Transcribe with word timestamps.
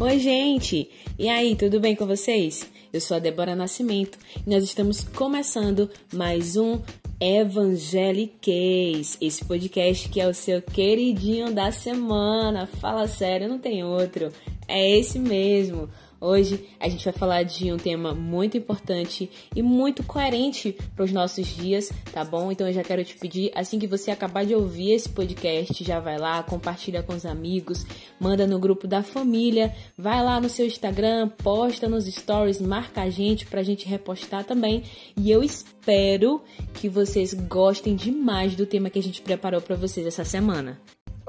Oi, 0.00 0.16
gente! 0.20 0.88
E 1.18 1.28
aí, 1.28 1.56
tudo 1.56 1.80
bem 1.80 1.96
com 1.96 2.06
vocês? 2.06 2.70
Eu 2.92 3.00
sou 3.00 3.16
a 3.16 3.20
Débora 3.20 3.56
Nascimento 3.56 4.16
e 4.46 4.48
nós 4.48 4.62
estamos 4.62 5.02
começando 5.02 5.90
mais 6.14 6.56
um 6.56 6.80
Evangeliquez, 7.20 9.18
esse 9.20 9.44
podcast 9.44 10.08
que 10.08 10.20
é 10.20 10.28
o 10.28 10.32
seu 10.32 10.62
queridinho 10.62 11.52
da 11.52 11.72
semana. 11.72 12.68
Fala 12.80 13.08
sério, 13.08 13.48
não 13.48 13.58
tem 13.58 13.82
outro. 13.82 14.32
É 14.68 14.88
esse 14.88 15.18
mesmo. 15.18 15.90
Hoje 16.20 16.64
a 16.80 16.88
gente 16.88 17.04
vai 17.04 17.12
falar 17.12 17.44
de 17.44 17.72
um 17.72 17.76
tema 17.76 18.12
muito 18.12 18.56
importante 18.56 19.30
e 19.54 19.62
muito 19.62 20.02
coerente 20.02 20.76
para 20.96 21.04
os 21.04 21.12
nossos 21.12 21.46
dias, 21.46 21.92
tá 22.12 22.24
bom? 22.24 22.50
Então 22.50 22.66
eu 22.66 22.72
já 22.72 22.82
quero 22.82 23.04
te 23.04 23.16
pedir, 23.16 23.52
assim 23.54 23.78
que 23.78 23.86
você 23.86 24.10
acabar 24.10 24.44
de 24.44 24.54
ouvir 24.54 24.92
esse 24.92 25.08
podcast, 25.08 25.84
já 25.84 26.00
vai 26.00 26.18
lá, 26.18 26.42
compartilha 26.42 27.04
com 27.04 27.14
os 27.14 27.24
amigos, 27.24 27.86
manda 28.18 28.48
no 28.48 28.58
grupo 28.58 28.88
da 28.88 29.02
família, 29.02 29.72
vai 29.96 30.22
lá 30.24 30.40
no 30.40 30.48
seu 30.48 30.66
Instagram, 30.66 31.28
posta 31.28 31.88
nos 31.88 32.06
stories, 32.06 32.60
marca 32.60 33.02
a 33.02 33.10
gente 33.10 33.46
para 33.46 33.60
a 33.60 33.64
gente 33.64 33.86
repostar 33.86 34.44
também. 34.44 34.82
E 35.16 35.30
eu 35.30 35.42
espero 35.42 36.42
que 36.74 36.88
vocês 36.88 37.32
gostem 37.32 37.94
demais 37.94 38.56
do 38.56 38.66
tema 38.66 38.90
que 38.90 38.98
a 38.98 39.02
gente 39.02 39.22
preparou 39.22 39.60
para 39.60 39.76
vocês 39.76 40.04
essa 40.04 40.24
semana. 40.24 40.80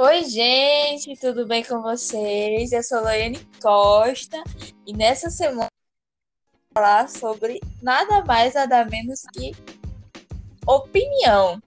Oi, 0.01 0.23
gente, 0.23 1.13
tudo 1.17 1.45
bem 1.45 1.61
com 1.61 1.81
vocês? 1.81 2.71
Eu 2.71 2.81
sou 2.81 3.01
Laiane 3.01 3.45
Costa 3.61 4.41
e 4.87 4.93
nessa 4.93 5.29
semana 5.29 5.67
vou 6.47 6.73
falar 6.73 7.09
sobre 7.09 7.59
nada 7.81 8.23
mais, 8.23 8.53
nada 8.53 8.85
menos 8.85 9.23
que 9.33 9.51
opinião. 10.65 11.61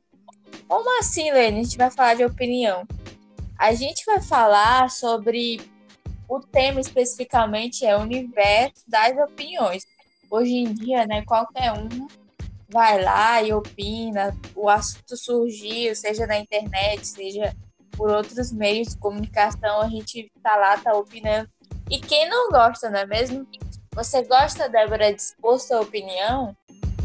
Como 0.66 0.98
assim, 0.98 1.30
Laiane? 1.30 1.60
A 1.60 1.62
gente 1.62 1.76
vai 1.76 1.90
falar 1.90 2.14
de 2.14 2.24
opinião. 2.24 2.88
A 3.58 3.74
gente 3.74 4.02
vai 4.06 4.22
falar 4.22 4.88
sobre 4.88 5.60
o 6.26 6.40
tema 6.40 6.80
especificamente 6.80 7.84
é 7.84 7.94
o 7.94 8.00
universo 8.00 8.82
das 8.88 9.14
opiniões. 9.18 9.86
Hoje 10.30 10.54
em 10.54 10.72
dia, 10.72 11.06
né, 11.06 11.22
qualquer 11.26 11.70
um 11.72 12.08
vai 12.70 12.98
lá 13.04 13.42
e 13.42 13.52
opina, 13.52 14.34
o 14.56 14.70
assunto 14.70 15.18
surgiu, 15.18 15.94
seja 15.94 16.26
na 16.26 16.38
internet, 16.38 17.06
seja 17.06 17.54
por 17.96 18.10
outros 18.10 18.52
meios 18.52 18.88
de 18.88 18.98
comunicação, 18.98 19.80
a 19.80 19.88
gente 19.88 20.30
tá 20.42 20.56
lá, 20.56 20.76
tá 20.76 20.92
opinando. 20.94 21.48
E 21.90 21.98
quem 21.98 22.28
não 22.28 22.50
gosta, 22.50 22.90
não 22.90 23.00
é 23.00 23.06
mesmo? 23.06 23.46
Você 23.94 24.22
gosta, 24.22 24.68
Débora, 24.68 25.12
de 25.12 25.20
expor 25.20 25.60
sua 25.60 25.80
opinião? 25.80 26.56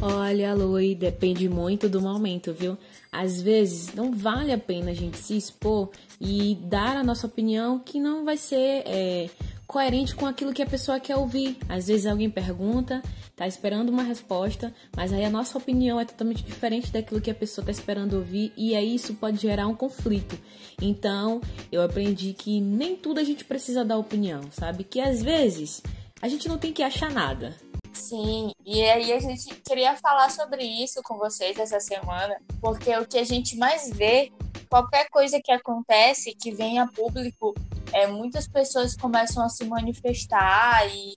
Olha, 0.02 0.54
Lui, 0.54 0.94
depende 0.94 1.50
muito 1.50 1.90
do 1.90 2.00
momento, 2.00 2.54
viu? 2.54 2.78
Às 3.12 3.42
vezes 3.42 3.94
não 3.94 4.12
vale 4.12 4.54
a 4.54 4.58
pena 4.58 4.92
a 4.92 4.94
gente 4.94 5.18
se 5.18 5.36
expor 5.36 5.90
e 6.22 6.56
dar 6.62 6.96
a 6.96 7.04
nossa 7.04 7.26
opinião 7.26 7.80
que 7.80 8.00
não 8.00 8.24
vai 8.24 8.38
ser 8.38 8.84
é, 8.86 9.30
coerente 9.66 10.16
com 10.16 10.26
aquilo 10.26 10.54
que 10.54 10.62
a 10.62 10.68
pessoa 10.68 11.00
quer 11.00 11.16
ouvir. 11.16 11.58
Às 11.68 11.88
vezes 11.88 12.06
alguém 12.06 12.30
pergunta, 12.30 13.02
tá 13.38 13.48
esperando 13.48 13.90
uma 13.90 14.02
resposta, 14.02 14.74
mas 14.96 15.14
aí 15.14 15.24
a 15.24 15.30
nossa 15.30 15.60
opinião 15.60 16.00
é 16.00 16.06
totalmente 16.06 16.44
diferente 16.44 16.92
daquilo 16.92 17.22
que 17.22 17.30
a 17.30 17.36
pessoa 17.36 17.64
tá 17.64 17.72
esperando 17.72 18.16
ouvir 18.16 18.52
e 18.58 18.76
aí 18.76 18.96
isso 18.96 19.14
pode 19.14 19.38
gerar 19.38 19.68
um 19.68 19.76
conflito. 19.76 20.38
Então, 20.82 21.40
eu 21.72 21.84
aprendi 21.84 22.34
que 22.34 22.60
nem 22.60 22.96
tudo 22.96 23.20
a 23.20 23.24
gente 23.24 23.46
precisa 23.46 23.86
dar 23.86 24.00
opinião, 24.00 24.42
sabe? 24.52 24.84
Que 24.84 25.00
às 25.00 25.22
vezes 25.22 25.84
a 26.20 26.28
gente 26.28 26.50
não 26.50 26.58
tem 26.58 26.74
que 26.74 26.82
achar 26.82 27.12
nada. 27.12 27.56
Sim, 27.94 28.52
e 28.66 28.82
aí 28.82 29.14
a 29.14 29.20
gente 29.20 29.54
queria 29.62 29.96
falar 29.96 30.32
sobre 30.32 30.64
isso 30.64 31.04
com 31.04 31.18
vocês 31.18 31.60
essa 31.60 31.80
semana, 31.80 32.38
porque 32.60 32.96
o 32.98 33.06
que 33.06 33.20
a 33.20 33.24
gente 33.24 33.56
mais 33.56 33.92
vê, 33.92 34.32
qualquer 34.68 35.10
coisa 35.12 35.40
que 35.40 35.52
acontece, 35.52 36.34
que 36.34 36.52
vem 36.52 36.80
a 36.80 36.88
público, 36.88 37.54
é, 37.94 38.08
muitas 38.08 38.48
pessoas 38.48 38.96
começam 38.96 39.46
a 39.46 39.50
se 39.50 39.64
manifestar 39.64 40.88
e 40.88 41.16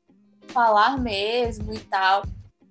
falar 0.53 0.99
mesmo 0.99 1.73
e 1.73 1.79
tal. 1.81 2.23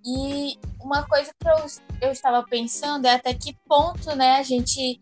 E 0.05 0.57
uma 0.79 1.03
coisa 1.03 1.31
que 1.37 1.47
eu, 1.47 2.07
eu 2.07 2.11
estava 2.11 2.43
pensando 2.43 3.05
é 3.05 3.15
até 3.15 3.33
que 3.33 3.55
ponto, 3.67 4.15
né, 4.15 4.37
a 4.37 4.43
gente 4.43 4.99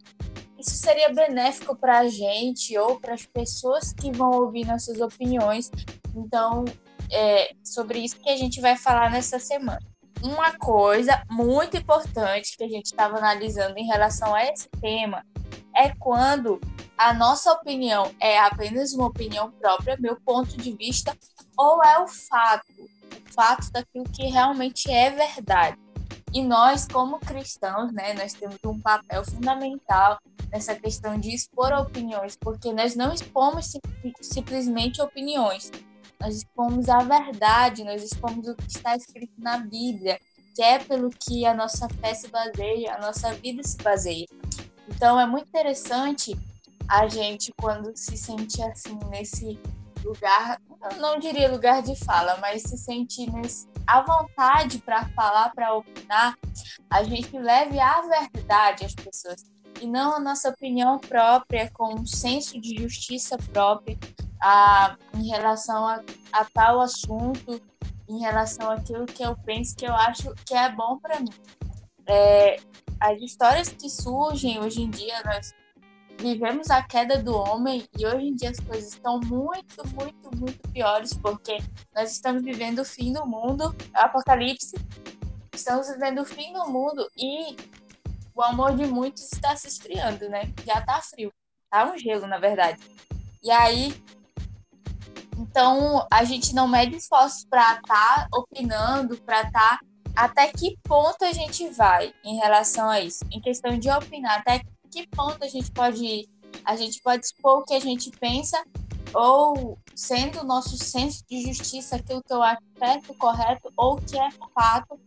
isso 0.58 0.76
seria 0.76 1.14
benéfico 1.14 1.76
para 1.76 2.00
a 2.00 2.08
gente 2.08 2.76
ou 2.80 3.00
para 3.00 3.14
as 3.14 3.26
pessoas 3.26 3.94
que 3.94 4.12
vão 4.12 4.32
ouvir 4.32 4.66
nossas 4.66 5.00
opiniões. 5.00 5.70
Então, 6.16 6.66
é 7.12 7.52
sobre 7.64 8.00
isso 8.00 8.20
que 8.20 8.30
a 8.30 8.36
gente 8.36 8.60
vai 8.60 8.76
falar 8.76 9.12
nessa 9.12 9.38
semana. 9.38 9.80
Uma 10.22 10.58
coisa 10.58 11.22
muito 11.30 11.78
importante 11.78 12.58
que 12.58 12.64
a 12.64 12.68
gente 12.68 12.88
estava 12.88 13.18
analisando 13.18 13.78
em 13.78 13.86
relação 13.86 14.34
a 14.34 14.44
esse 14.46 14.68
tema 14.82 15.24
é 15.76 15.94
quando 16.00 16.60
a 16.98 17.14
nossa 17.14 17.52
opinião 17.52 18.12
é 18.20 18.40
apenas 18.40 18.94
uma 18.94 19.06
opinião 19.06 19.52
própria, 19.52 19.96
meu 20.00 20.20
ponto 20.20 20.58
de 20.58 20.72
vista, 20.72 21.16
ou 21.58 21.84
é 21.84 22.00
o 22.00 22.08
fato, 22.08 22.72
o 22.80 23.34
fato 23.34 23.72
daquilo 23.72 24.06
que 24.06 24.28
realmente 24.28 24.92
é 24.92 25.10
verdade. 25.10 25.78
E 26.34 26.44
nós, 26.44 26.88
como 26.88 27.20
cristãos, 27.20 27.92
né, 27.92 28.14
nós 28.14 28.34
temos 28.34 28.58
um 28.66 28.80
papel 28.80 29.24
fundamental 29.26 30.20
nessa 30.52 30.76
questão 30.76 31.18
de 31.18 31.34
expor 31.34 31.72
opiniões, 31.74 32.36
porque 32.36 32.72
nós 32.74 32.96
não 32.96 33.14
expomos 33.14 33.68
sim, 33.68 33.80
simplesmente 34.22 35.02
opiniões, 35.02 35.72
nós 36.20 36.38
expomos 36.38 36.90
a 36.90 37.00
verdade, 37.00 37.84
nós 37.84 38.04
expomos 38.04 38.48
o 38.48 38.56
que 38.56 38.68
está 38.68 38.96
escrito 38.96 39.34
na 39.38 39.58
Bíblia, 39.58 40.20
que 40.56 40.62
é 40.62 40.80
pelo 40.80 41.10
que 41.10 41.46
a 41.46 41.54
nossa 41.54 41.88
fé 41.90 42.14
se 42.14 42.28
baseia, 42.28 42.96
a 42.96 43.00
nossa 43.00 43.34
vida 43.34 43.64
se 43.64 43.78
baseia. 43.78 44.26
Então 44.90 45.20
é 45.20 45.26
muito 45.26 45.48
interessante 45.48 46.38
a 46.88 47.08
gente 47.08 47.54
quando 47.60 47.96
se 47.96 48.18
sente 48.18 48.62
assim 48.64 48.98
nesse 49.10 49.60
lugar, 50.08 50.60
não 50.98 51.20
diria 51.20 51.52
lugar 51.52 51.82
de 51.82 51.96
fala, 52.06 52.38
mas 52.38 52.64
se 52.64 52.78
sente 52.78 53.30
nesse, 53.32 53.68
à 53.86 54.02
vontade 54.02 54.80
para 54.80 55.08
falar, 55.10 55.52
para 55.54 55.74
opinar, 55.74 56.38
a 56.90 57.04
gente 57.04 57.38
leve 57.38 57.80
a 57.80 58.02
verdade 58.02 58.86
às 58.86 58.96
pessoas 58.96 59.44
e 59.82 59.88
não 59.88 60.16
a 60.16 60.20
nossa 60.20 60.50
opinião 60.50 60.98
própria, 60.98 61.70
com 61.72 61.94
um 61.94 62.06
senso 62.06 62.60
de 62.60 62.82
justiça 62.82 63.38
própria 63.52 63.98
a, 64.42 64.98
em 65.14 65.28
relação 65.28 65.88
a, 65.88 66.04
a 66.32 66.46
tal 66.46 66.82
assunto, 66.82 67.62
em 68.10 68.20
relação 68.20 68.72
àquilo 68.72 69.06
que 69.06 69.24
eu 69.24 69.36
penso 69.46 69.76
que 69.76 69.86
eu 69.86 69.94
acho 69.94 70.34
que 70.46 70.54
é 70.54 70.72
bom 70.72 70.98
para 70.98 71.20
mim. 71.20 71.34
É, 72.08 72.58
as 73.00 73.22
histórias 73.22 73.70
que 73.70 73.90
surgem 73.90 74.60
hoje 74.60 74.82
em 74.82 74.90
dia, 74.90 75.22
nós 75.26 75.54
vivemos 76.18 76.70
a 76.70 76.82
queda 76.82 77.22
do 77.22 77.36
homem 77.36 77.88
e 77.98 78.06
hoje 78.06 78.28
em 78.28 78.36
dia 78.36 78.50
as 78.50 78.60
coisas 78.60 78.94
estão 78.94 79.20
muito, 79.20 79.88
muito, 79.94 80.36
muito 80.36 80.70
piores 80.70 81.14
porque 81.14 81.58
nós 81.96 82.12
estamos 82.12 82.44
vivendo 82.44 82.80
o 82.80 82.86
fim 82.86 83.14
do 83.14 83.26
mundo, 83.26 83.76
o 83.94 83.98
apocalipse, 83.98 84.76
estamos 85.54 85.88
vivendo 85.88 86.22
o 86.22 86.26
fim 86.26 86.52
do 86.54 86.68
mundo 86.70 87.08
e 87.16 87.56
o 88.34 88.42
amor 88.42 88.76
de 88.76 88.86
muitos 88.86 89.32
está 89.32 89.56
se 89.56 89.68
esfriando, 89.68 90.30
né? 90.30 90.54
Já 90.66 90.82
tá 90.82 91.02
frio, 91.02 91.32
tá 91.70 91.92
um 91.92 91.98
gelo, 91.98 92.28
na 92.28 92.38
verdade. 92.38 92.80
E 93.44 93.50
aí, 93.50 93.96
então 95.38 96.06
a 96.12 96.24
gente 96.24 96.54
não 96.54 96.68
mede 96.68 96.96
esforços 96.96 97.46
para 97.46 97.76
estar 97.76 97.82
tá 97.84 98.28
opinando, 98.34 99.18
para 99.18 99.42
estar 99.42 99.78
tá 99.78 99.80
até 100.16 100.48
que 100.48 100.78
ponto 100.84 101.24
a 101.24 101.32
gente 101.32 101.70
vai 101.70 102.12
em 102.24 102.38
relação 102.38 102.90
a 102.90 103.00
isso? 103.00 103.24
Em 103.32 103.40
questão 103.40 103.78
de 103.78 103.90
opinar, 103.90 104.40
até 104.40 104.60
que 104.60 104.77
ponto 105.08 105.44
a 105.44 105.48
gente 105.48 105.70
pode 105.72 106.30
a 106.64 106.76
gente 106.76 107.02
pode 107.02 107.26
expor 107.26 107.60
o 107.60 107.64
que 107.64 107.74
a 107.74 107.80
gente 107.80 108.10
pensa 108.12 108.64
ou 109.14 109.78
sendo 109.96 110.42
o 110.42 110.44
nosso 110.44 110.78
senso 110.78 111.24
de 111.30 111.42
justiça 111.42 111.98
aquilo 111.98 112.22
que 112.24 112.34
eu 112.34 112.42
acho 112.42 112.62
certo, 112.78 113.14
correto 113.16 113.72
ou 113.76 113.98
que 113.98 114.18
é 114.18 114.30
fato, 114.54 115.00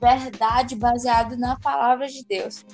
verdade 0.00 0.74
baseado 0.76 1.36
na 1.36 1.58
palavra 1.58 2.06
de 2.06 2.24
Deus. 2.24 2.64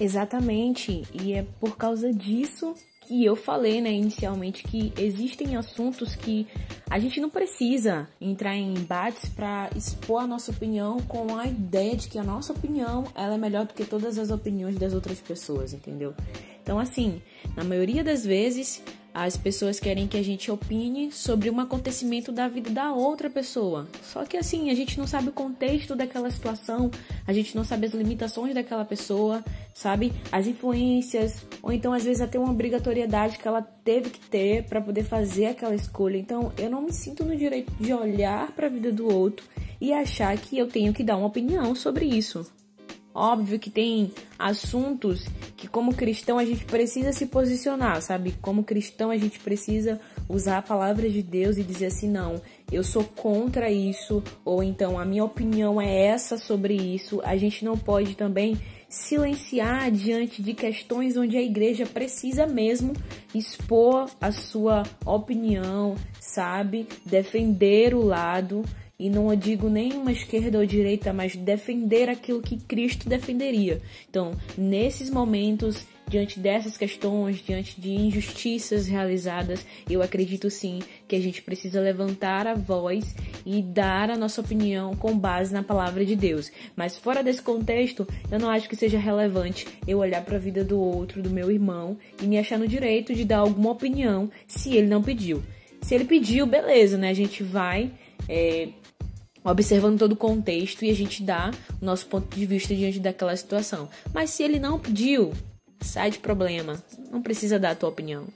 Exatamente, 0.00 1.06
e 1.12 1.32
é 1.32 1.42
por 1.42 1.76
causa 1.76 2.12
disso 2.12 2.74
que 3.06 3.24
eu 3.24 3.36
falei, 3.36 3.80
né, 3.80 3.92
inicialmente, 3.92 4.64
que 4.64 4.92
existem 4.98 5.56
assuntos 5.56 6.16
que 6.16 6.46
a 6.90 6.98
gente 6.98 7.20
não 7.20 7.30
precisa 7.30 8.08
entrar 8.20 8.56
em 8.56 8.74
embates 8.74 9.28
para 9.28 9.70
expor 9.76 10.22
a 10.22 10.26
nossa 10.26 10.50
opinião 10.50 10.98
com 11.00 11.36
a 11.36 11.46
ideia 11.46 11.96
de 11.96 12.08
que 12.08 12.18
a 12.18 12.24
nossa 12.24 12.52
opinião 12.52 13.04
ela 13.14 13.34
é 13.34 13.38
melhor 13.38 13.66
do 13.66 13.74
que 13.74 13.84
todas 13.84 14.18
as 14.18 14.30
opiniões 14.30 14.76
das 14.76 14.92
outras 14.92 15.20
pessoas, 15.20 15.72
entendeu? 15.72 16.14
Então, 16.62 16.80
assim, 16.80 17.22
na 17.56 17.62
maioria 17.62 18.02
das 18.02 18.24
vezes, 18.24 18.82
as 19.18 19.34
pessoas 19.34 19.80
querem 19.80 20.06
que 20.06 20.18
a 20.18 20.22
gente 20.22 20.50
opine 20.50 21.10
sobre 21.10 21.48
um 21.48 21.58
acontecimento 21.58 22.30
da 22.30 22.48
vida 22.48 22.68
da 22.68 22.92
outra 22.92 23.30
pessoa. 23.30 23.88
Só 24.02 24.26
que 24.26 24.36
assim, 24.36 24.68
a 24.68 24.74
gente 24.74 24.98
não 24.98 25.06
sabe 25.06 25.30
o 25.30 25.32
contexto 25.32 25.96
daquela 25.96 26.30
situação, 26.30 26.90
a 27.26 27.32
gente 27.32 27.56
não 27.56 27.64
sabe 27.64 27.86
as 27.86 27.94
limitações 27.94 28.52
daquela 28.52 28.84
pessoa, 28.84 29.42
sabe? 29.72 30.12
As 30.30 30.46
influências, 30.46 31.42
ou 31.62 31.72
então 31.72 31.94
às 31.94 32.04
vezes 32.04 32.20
até 32.20 32.38
uma 32.38 32.50
obrigatoriedade 32.50 33.38
que 33.38 33.48
ela 33.48 33.62
teve 33.62 34.10
que 34.10 34.20
ter 34.20 34.64
para 34.64 34.82
poder 34.82 35.04
fazer 35.04 35.46
aquela 35.46 35.74
escolha. 35.74 36.18
Então, 36.18 36.52
eu 36.58 36.68
não 36.68 36.82
me 36.82 36.92
sinto 36.92 37.24
no 37.24 37.34
direito 37.34 37.72
de 37.80 37.94
olhar 37.94 38.52
para 38.52 38.66
a 38.66 38.70
vida 38.70 38.92
do 38.92 39.10
outro 39.10 39.46
e 39.80 39.94
achar 39.94 40.36
que 40.36 40.58
eu 40.58 40.68
tenho 40.68 40.92
que 40.92 41.02
dar 41.02 41.16
uma 41.16 41.28
opinião 41.28 41.74
sobre 41.74 42.04
isso. 42.04 42.46
Óbvio 43.18 43.58
que 43.58 43.70
tem 43.70 44.12
assuntos 44.38 45.26
que, 45.56 45.66
como 45.66 45.94
cristão, 45.94 46.38
a 46.38 46.44
gente 46.44 46.66
precisa 46.66 47.14
se 47.14 47.24
posicionar, 47.24 48.02
sabe? 48.02 48.34
Como 48.42 48.62
cristão, 48.62 49.10
a 49.10 49.16
gente 49.16 49.40
precisa 49.40 49.98
usar 50.28 50.58
a 50.58 50.62
palavra 50.62 51.08
de 51.08 51.22
Deus 51.22 51.56
e 51.56 51.62
dizer 51.62 51.86
assim: 51.86 52.10
não, 52.10 52.42
eu 52.70 52.84
sou 52.84 53.02
contra 53.02 53.70
isso, 53.70 54.22
ou 54.44 54.62
então 54.62 54.98
a 54.98 55.04
minha 55.06 55.24
opinião 55.24 55.80
é 55.80 56.08
essa 56.08 56.36
sobre 56.36 56.74
isso. 56.74 57.22
A 57.24 57.38
gente 57.38 57.64
não 57.64 57.78
pode 57.78 58.14
também 58.14 58.60
silenciar 58.86 59.90
diante 59.90 60.42
de 60.42 60.52
questões 60.52 61.16
onde 61.16 61.38
a 61.38 61.42
igreja 61.42 61.86
precisa 61.86 62.46
mesmo 62.46 62.92
expor 63.34 64.10
a 64.20 64.30
sua 64.30 64.82
opinião, 65.06 65.94
sabe? 66.20 66.86
Defender 67.06 67.94
o 67.94 68.02
lado 68.02 68.62
e 68.98 69.10
não 69.10 69.34
digo 69.36 69.68
nem 69.68 69.92
uma 69.92 70.12
esquerda 70.12 70.58
ou 70.58 70.66
direita, 70.66 71.12
mas 71.12 71.36
defender 71.36 72.08
aquilo 72.08 72.40
que 72.40 72.56
Cristo 72.56 73.08
defenderia. 73.08 73.80
Então, 74.08 74.32
nesses 74.56 75.10
momentos, 75.10 75.86
diante 76.08 76.38
dessas 76.38 76.76
questões, 76.76 77.44
diante 77.44 77.78
de 77.80 77.90
injustiças 77.90 78.86
realizadas, 78.86 79.66
eu 79.88 80.02
acredito 80.02 80.48
sim 80.48 80.78
que 81.06 81.16
a 81.16 81.20
gente 81.20 81.42
precisa 81.42 81.80
levantar 81.80 82.46
a 82.46 82.54
voz 82.54 83.14
e 83.44 83.60
dar 83.60 84.10
a 84.10 84.16
nossa 84.16 84.40
opinião 84.40 84.94
com 84.96 85.18
base 85.18 85.52
na 85.52 85.62
palavra 85.62 86.04
de 86.04 86.16
Deus. 86.16 86.50
Mas 86.74 86.96
fora 86.96 87.22
desse 87.22 87.42
contexto, 87.42 88.06
eu 88.30 88.38
não 88.38 88.48
acho 88.48 88.68
que 88.68 88.76
seja 88.76 88.98
relevante 88.98 89.66
eu 89.86 89.98
olhar 89.98 90.24
para 90.24 90.36
a 90.36 90.40
vida 90.40 90.64
do 90.64 90.80
outro, 90.80 91.22
do 91.22 91.30
meu 91.30 91.50
irmão, 91.50 91.98
e 92.22 92.26
me 92.26 92.38
achar 92.38 92.58
no 92.58 92.68
direito 92.68 93.14
de 93.14 93.24
dar 93.24 93.38
alguma 93.38 93.72
opinião 93.72 94.30
se 94.46 94.74
ele 94.74 94.86
não 94.86 95.02
pediu. 95.02 95.42
Se 95.82 95.94
ele 95.94 96.04
pediu, 96.04 96.46
beleza, 96.46 96.96
né? 96.96 97.10
A 97.10 97.14
gente 97.14 97.42
vai 97.42 97.90
é, 98.28 98.68
observando 99.50 99.98
todo 99.98 100.12
o 100.12 100.16
contexto 100.16 100.84
e 100.84 100.90
a 100.90 100.94
gente 100.94 101.22
dá 101.22 101.50
o 101.80 101.84
nosso 101.84 102.06
ponto 102.06 102.34
de 102.34 102.46
vista 102.46 102.74
diante 102.74 102.98
daquela 102.98 103.36
situação. 103.36 103.88
Mas 104.12 104.30
se 104.30 104.42
ele 104.42 104.58
não 104.58 104.78
pediu, 104.78 105.32
sai 105.80 106.10
de 106.10 106.18
problema. 106.18 106.82
Não 107.10 107.22
precisa 107.22 107.58
dar 107.58 107.70
a 107.70 107.74
tua 107.74 107.88
opinião. 107.88 108.26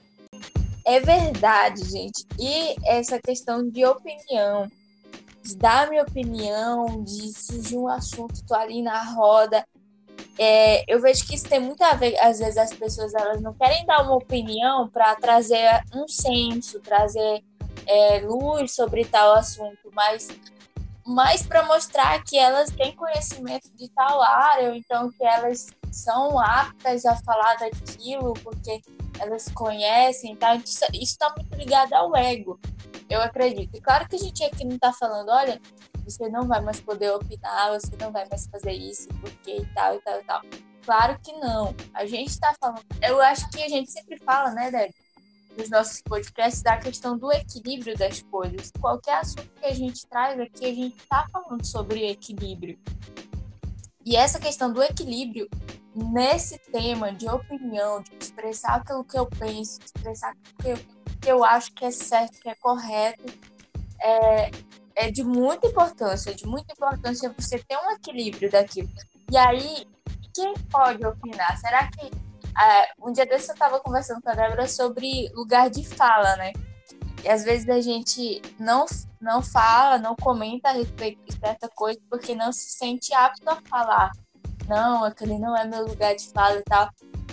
É 0.86 1.00
verdade, 1.00 1.84
gente. 1.84 2.26
E 2.38 2.74
essa 2.84 3.18
questão 3.18 3.68
de 3.68 3.84
opinião, 3.84 4.70
de 5.42 5.56
dar 5.56 5.88
minha 5.88 6.02
opinião, 6.02 7.02
de 7.04 7.32
surgir 7.32 7.76
um 7.76 7.88
assunto, 7.88 8.44
tô 8.46 8.54
ali 8.54 8.82
na 8.82 9.02
roda. 9.02 9.64
É, 10.38 10.84
eu 10.92 11.00
vejo 11.00 11.26
que 11.26 11.34
isso 11.34 11.48
tem 11.48 11.60
muito 11.60 11.82
a 11.82 11.92
ver, 11.94 12.18
às 12.18 12.38
vezes 12.38 12.56
as 12.56 12.72
pessoas 12.72 13.14
elas 13.14 13.42
não 13.42 13.52
querem 13.52 13.84
dar 13.84 14.02
uma 14.02 14.16
opinião 14.16 14.88
para 14.88 15.14
trazer 15.16 15.82
um 15.94 16.08
senso, 16.08 16.80
trazer 16.80 17.42
é, 17.86 18.20
luz 18.20 18.72
sobre 18.74 19.04
tal 19.04 19.34
assunto, 19.34 19.90
mas 19.92 20.28
mais 21.10 21.46
para 21.46 21.64
mostrar 21.64 22.22
que 22.24 22.38
elas 22.38 22.70
têm 22.70 22.94
conhecimento 22.94 23.68
de 23.76 23.88
tal 23.90 24.22
área, 24.22 24.70
ou 24.70 24.74
então 24.74 25.10
que 25.10 25.24
elas 25.24 25.66
são 25.90 26.38
aptas 26.38 27.04
a 27.04 27.16
falar 27.16 27.56
daquilo, 27.56 28.32
porque 28.44 28.80
elas 29.18 29.48
conhecem, 29.52 30.36
tá? 30.36 30.54
Isso 30.54 30.84
está 30.92 31.32
muito 31.36 31.54
ligado 31.56 31.92
ao 31.94 32.16
ego, 32.16 32.58
eu 33.08 33.20
acredito. 33.20 33.76
E 33.76 33.80
claro 33.80 34.08
que 34.08 34.16
a 34.16 34.18
gente 34.18 34.42
aqui 34.44 34.64
não 34.64 34.76
está 34.76 34.92
falando, 34.92 35.30
olha, 35.30 35.60
você 36.04 36.28
não 36.28 36.46
vai 36.46 36.60
mais 36.60 36.80
poder 36.80 37.10
opinar, 37.10 37.70
você 37.70 37.94
não 37.98 38.10
vai 38.12 38.26
mais 38.28 38.46
fazer 38.46 38.72
isso, 38.72 39.08
porque 39.20 39.56
e 39.56 39.66
tal, 39.74 39.96
e 39.96 40.00
tal, 40.00 40.20
e 40.20 40.24
tal. 40.24 40.42
Claro 40.84 41.18
que 41.22 41.32
não. 41.34 41.74
A 41.92 42.06
gente 42.06 42.30
está 42.30 42.54
falando. 42.58 42.82
Eu 43.02 43.20
acho 43.20 43.48
que 43.50 43.62
a 43.62 43.68
gente 43.68 43.90
sempre 43.90 44.18
fala, 44.18 44.50
né, 44.52 44.70
Débora? 44.70 44.94
Nos 45.56 45.70
nossos 45.70 46.00
podcasts 46.02 46.62
da 46.62 46.76
questão 46.76 47.18
do 47.18 47.32
equilíbrio 47.32 47.96
das 47.96 48.22
coisas. 48.22 48.70
Qualquer 48.80 49.18
assunto 49.18 49.48
que 49.60 49.66
a 49.66 49.74
gente 49.74 50.06
traz 50.06 50.38
aqui, 50.38 50.64
a 50.64 50.74
gente 50.74 50.96
está 50.96 51.26
falando 51.32 51.64
sobre 51.64 52.08
equilíbrio. 52.08 52.78
E 54.04 54.16
essa 54.16 54.38
questão 54.38 54.72
do 54.72 54.82
equilíbrio, 54.82 55.48
nesse 55.94 56.58
tema 56.58 57.12
de 57.12 57.28
opinião, 57.28 58.02
de 58.02 58.10
expressar 58.20 58.76
aquilo 58.76 59.04
que 59.04 59.18
eu 59.18 59.26
penso, 59.26 59.78
de 59.78 59.86
expressar 59.86 60.30
aquilo 60.30 60.56
que 60.58 60.68
eu, 60.68 61.00
que 61.20 61.30
eu 61.30 61.44
acho 61.44 61.72
que 61.72 61.84
é 61.84 61.90
certo, 61.90 62.40
que 62.40 62.48
é 62.48 62.54
correto, 62.54 63.32
é, 64.00 64.50
é 64.94 65.10
de 65.10 65.22
muita 65.22 65.66
importância, 65.66 66.34
de 66.34 66.46
muita 66.46 66.72
importância 66.72 67.34
você 67.38 67.58
ter 67.58 67.76
um 67.76 67.90
equilíbrio 67.92 68.50
daquilo. 68.50 68.88
E 69.30 69.36
aí, 69.36 69.86
quem 70.34 70.54
pode 70.70 71.04
opinar? 71.04 71.58
Será 71.58 71.88
que 71.90 72.10
é, 72.58 72.92
um 73.00 73.12
dia 73.12 73.26
desse 73.26 73.50
eu 73.50 73.54
estava 73.54 73.80
conversando 73.80 74.20
com 74.22 74.30
a 74.30 74.34
Débora 74.34 74.66
sobre 74.68 75.28
lugar 75.34 75.70
de 75.70 75.86
fala, 75.86 76.36
né? 76.36 76.52
E 77.22 77.28
às 77.28 77.44
vezes 77.44 77.68
a 77.68 77.80
gente 77.80 78.40
não, 78.58 78.86
não 79.20 79.42
fala, 79.42 79.98
não 79.98 80.16
comenta 80.16 80.70
a 80.70 80.72
respeito 80.72 81.22
de 81.24 81.38
certa 81.38 81.68
coisa 81.68 82.00
porque 82.08 82.34
não 82.34 82.52
se 82.52 82.70
sente 82.70 83.12
apto 83.14 83.48
a 83.48 83.60
falar. 83.68 84.10
Não, 84.66 85.04
aquele 85.04 85.38
não 85.38 85.56
é 85.56 85.66
meu 85.66 85.86
lugar 85.86 86.14
de 86.14 86.28
fala 86.30 86.58
e 86.58 86.62
tal. 86.62 86.88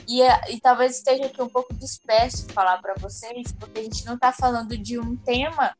E, 0.08 0.22
é, 0.22 0.52
e 0.52 0.60
talvez 0.60 0.98
esteja 0.98 1.26
aqui 1.26 1.42
um 1.42 1.50
pouco 1.50 1.74
disperso 1.74 2.48
falar 2.54 2.82
para 2.82 2.96
vocês, 2.98 3.52
porque 3.54 3.80
a 3.80 3.84
gente 3.84 4.06
não 4.06 4.16
está 4.16 4.32
falando 4.32 4.78
de 4.78 4.98
um 4.98 5.16
tema 5.18 5.76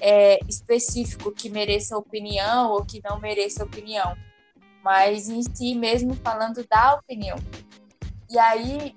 é, 0.00 0.38
específico 0.48 1.32
que 1.32 1.48
mereça 1.48 1.96
opinião 1.96 2.70
ou 2.70 2.84
que 2.84 3.00
não 3.02 3.18
mereça 3.18 3.64
opinião, 3.64 4.14
mas 4.82 5.28
em 5.28 5.42
si 5.42 5.74
mesmo 5.74 6.14
falando 6.16 6.66
da 6.68 6.94
opinião. 6.94 7.36
E 8.32 8.38
aí 8.38 8.96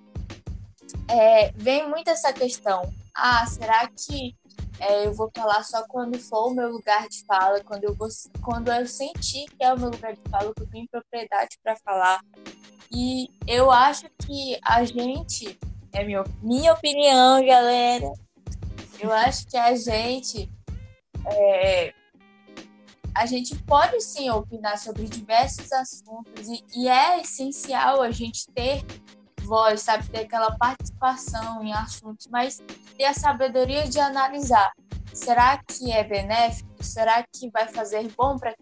é, 1.09 1.51
vem 1.51 1.89
muito 1.89 2.09
essa 2.09 2.31
questão. 2.31 2.89
Ah, 3.13 3.45
será 3.45 3.85
que 3.89 4.33
é, 4.79 5.05
eu 5.05 5.13
vou 5.13 5.29
falar 5.35 5.61
só 5.63 5.85
quando 5.89 6.17
for 6.17 6.47
o 6.47 6.53
meu 6.53 6.69
lugar 6.69 7.05
de 7.09 7.25
fala, 7.25 7.61
quando 7.61 7.83
eu, 7.83 7.93
vou, 7.93 8.07
quando 8.41 8.71
eu 8.71 8.87
sentir 8.87 9.45
que 9.49 9.63
é 9.63 9.73
o 9.73 9.79
meu 9.79 9.89
lugar 9.89 10.13
de 10.13 10.21
fala, 10.29 10.53
que 10.55 10.61
eu 10.61 10.69
tenho 10.69 10.87
propriedade 10.87 11.59
para 11.61 11.75
falar. 11.77 12.21
E 12.89 13.29
eu 13.45 13.69
acho 13.71 14.05
que 14.25 14.57
a 14.63 14.85
gente, 14.85 15.59
é 15.91 16.05
minha, 16.05 16.23
minha 16.41 16.73
opinião, 16.73 17.45
galera, 17.45 18.13
eu 19.01 19.11
acho 19.11 19.47
que 19.47 19.57
a 19.57 19.75
gente 19.75 20.49
é, 21.25 21.93
a 23.13 23.25
gente 23.25 23.55
pode 23.63 23.99
sim 24.01 24.29
opinar 24.29 24.77
sobre 24.77 25.05
diversos 25.05 25.71
assuntos 25.71 26.47
e, 26.47 26.63
e 26.75 26.87
é 26.87 27.21
essencial 27.21 28.01
a 28.01 28.11
gente 28.11 28.45
ter 28.53 28.83
voz, 29.45 29.81
sabe? 29.81 30.07
Ter 30.09 30.21
aquela 30.21 30.55
participação 30.57 31.63
em 31.63 31.73
assuntos, 31.73 32.27
mas 32.27 32.61
ter 32.97 33.05
a 33.05 33.13
sabedoria 33.13 33.87
de 33.87 33.99
analisar. 33.99 34.71
Será 35.13 35.61
que 35.65 35.91
é 35.91 36.03
benéfico? 36.03 36.83
Será 36.83 37.23
que 37.23 37.49
vai 37.49 37.67
fazer 37.67 38.07
bom 38.17 38.37
para 38.37 38.53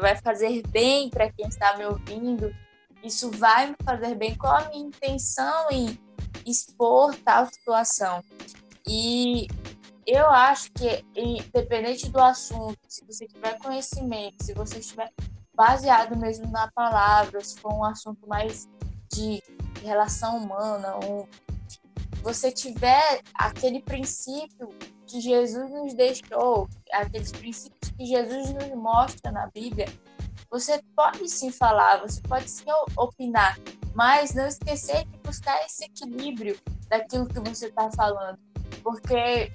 vai 0.00 0.16
fazer 0.16 0.66
bem 0.68 1.08
para 1.10 1.30
quem 1.30 1.46
está 1.46 1.76
me 1.76 1.84
ouvindo? 1.84 2.52
Isso 3.02 3.30
vai 3.30 3.68
me 3.68 3.76
fazer 3.84 4.14
bem? 4.14 4.34
Qual 4.34 4.52
a 4.52 4.68
minha 4.68 4.86
intenção 4.86 5.70
em 5.70 5.98
expor 6.44 7.14
tal 7.16 7.46
situação? 7.46 8.22
E 8.86 9.46
eu 10.06 10.26
acho 10.28 10.72
que, 10.72 11.04
independente 11.14 12.08
do 12.08 12.18
assunto, 12.18 12.78
se 12.88 13.04
você 13.04 13.26
tiver 13.26 13.58
conhecimento, 13.58 14.42
se 14.42 14.54
você 14.54 14.78
estiver 14.78 15.12
baseado 15.54 16.16
mesmo 16.16 16.50
na 16.50 16.70
palavra, 16.72 17.44
se 17.44 17.60
for 17.60 17.74
um 17.74 17.84
assunto 17.84 18.26
mais 18.26 18.68
de 19.12 19.42
relação 19.82 20.38
humana, 20.38 20.96
ou 21.04 21.28
você 22.22 22.50
tiver 22.50 23.22
aquele 23.34 23.80
princípio 23.80 24.68
que 25.06 25.20
Jesus 25.20 25.70
nos 25.70 25.94
deixou, 25.94 26.68
aqueles 26.92 27.32
princípios 27.32 27.90
que 27.96 28.06
Jesus 28.06 28.52
nos 28.52 28.68
mostra 28.74 29.30
na 29.32 29.46
Bíblia, 29.46 29.86
você 30.50 30.82
pode 30.94 31.28
sim 31.28 31.50
falar, 31.50 32.00
você 32.00 32.20
pode 32.22 32.50
sim 32.50 32.64
opinar, 32.96 33.58
mas 33.94 34.34
não 34.34 34.46
esquecer 34.46 35.04
de 35.06 35.18
buscar 35.18 35.64
esse 35.64 35.84
equilíbrio 35.84 36.58
daquilo 36.88 37.26
que 37.26 37.40
você 37.40 37.66
está 37.66 37.90
falando, 37.90 38.38
porque 38.82 39.52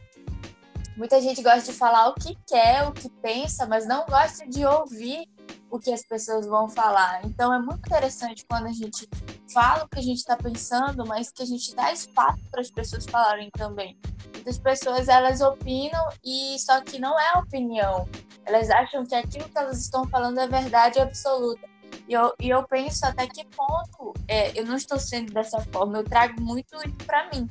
muita 0.95 1.19
gente 1.21 1.41
gosta 1.41 1.71
de 1.71 1.77
falar 1.77 2.09
o 2.09 2.13
que 2.13 2.35
quer, 2.47 2.87
o 2.87 2.91
que 2.91 3.09
pensa, 3.09 3.65
mas 3.65 3.87
não 3.87 4.05
gosta 4.05 4.47
de 4.47 4.65
ouvir 4.65 5.27
o 5.73 5.79
que 5.79 5.91
as 5.91 6.03
pessoas 6.03 6.45
vão 6.45 6.69
falar. 6.69 7.25
Então 7.25 7.51
é 7.51 7.57
muito 7.57 7.79
interessante 7.79 8.45
quando 8.47 8.67
a 8.67 8.71
gente 8.71 9.09
fala 9.51 9.85
o 9.85 9.89
que 9.89 9.97
a 9.97 10.03
gente 10.03 10.19
está 10.19 10.37
pensando, 10.37 11.03
mas 11.03 11.31
que 11.31 11.41
a 11.41 11.45
gente 11.47 11.75
dá 11.75 11.91
espaço 11.91 12.43
para 12.51 12.61
as 12.61 12.69
pessoas 12.69 13.07
falarem 13.07 13.49
também. 13.49 13.97
Muitas 14.35 14.59
pessoas 14.59 15.07
elas 15.07 15.41
opinam 15.41 16.07
e 16.23 16.59
só 16.59 16.79
que 16.81 16.99
não 16.99 17.19
é 17.19 17.39
opinião. 17.39 18.07
Elas 18.45 18.69
acham 18.69 19.03
que 19.03 19.15
aquilo 19.15 19.49
que 19.49 19.57
elas 19.57 19.81
estão 19.81 20.07
falando 20.07 20.39
é 20.39 20.47
verdade 20.47 20.99
absoluta. 20.99 21.67
E 22.07 22.13
eu, 22.13 22.31
e 22.39 22.49
eu 22.49 22.63
penso 22.67 23.03
até 23.07 23.25
que 23.25 23.43
ponto 23.45 24.13
é, 24.27 24.51
eu 24.57 24.67
não 24.67 24.75
estou 24.75 24.99
sendo 24.99 25.33
dessa 25.33 25.59
forma, 25.71 25.97
eu 25.97 26.03
trago 26.03 26.39
muito 26.39 26.75
isso 26.85 26.97
para 27.03 27.31
mim. 27.31 27.47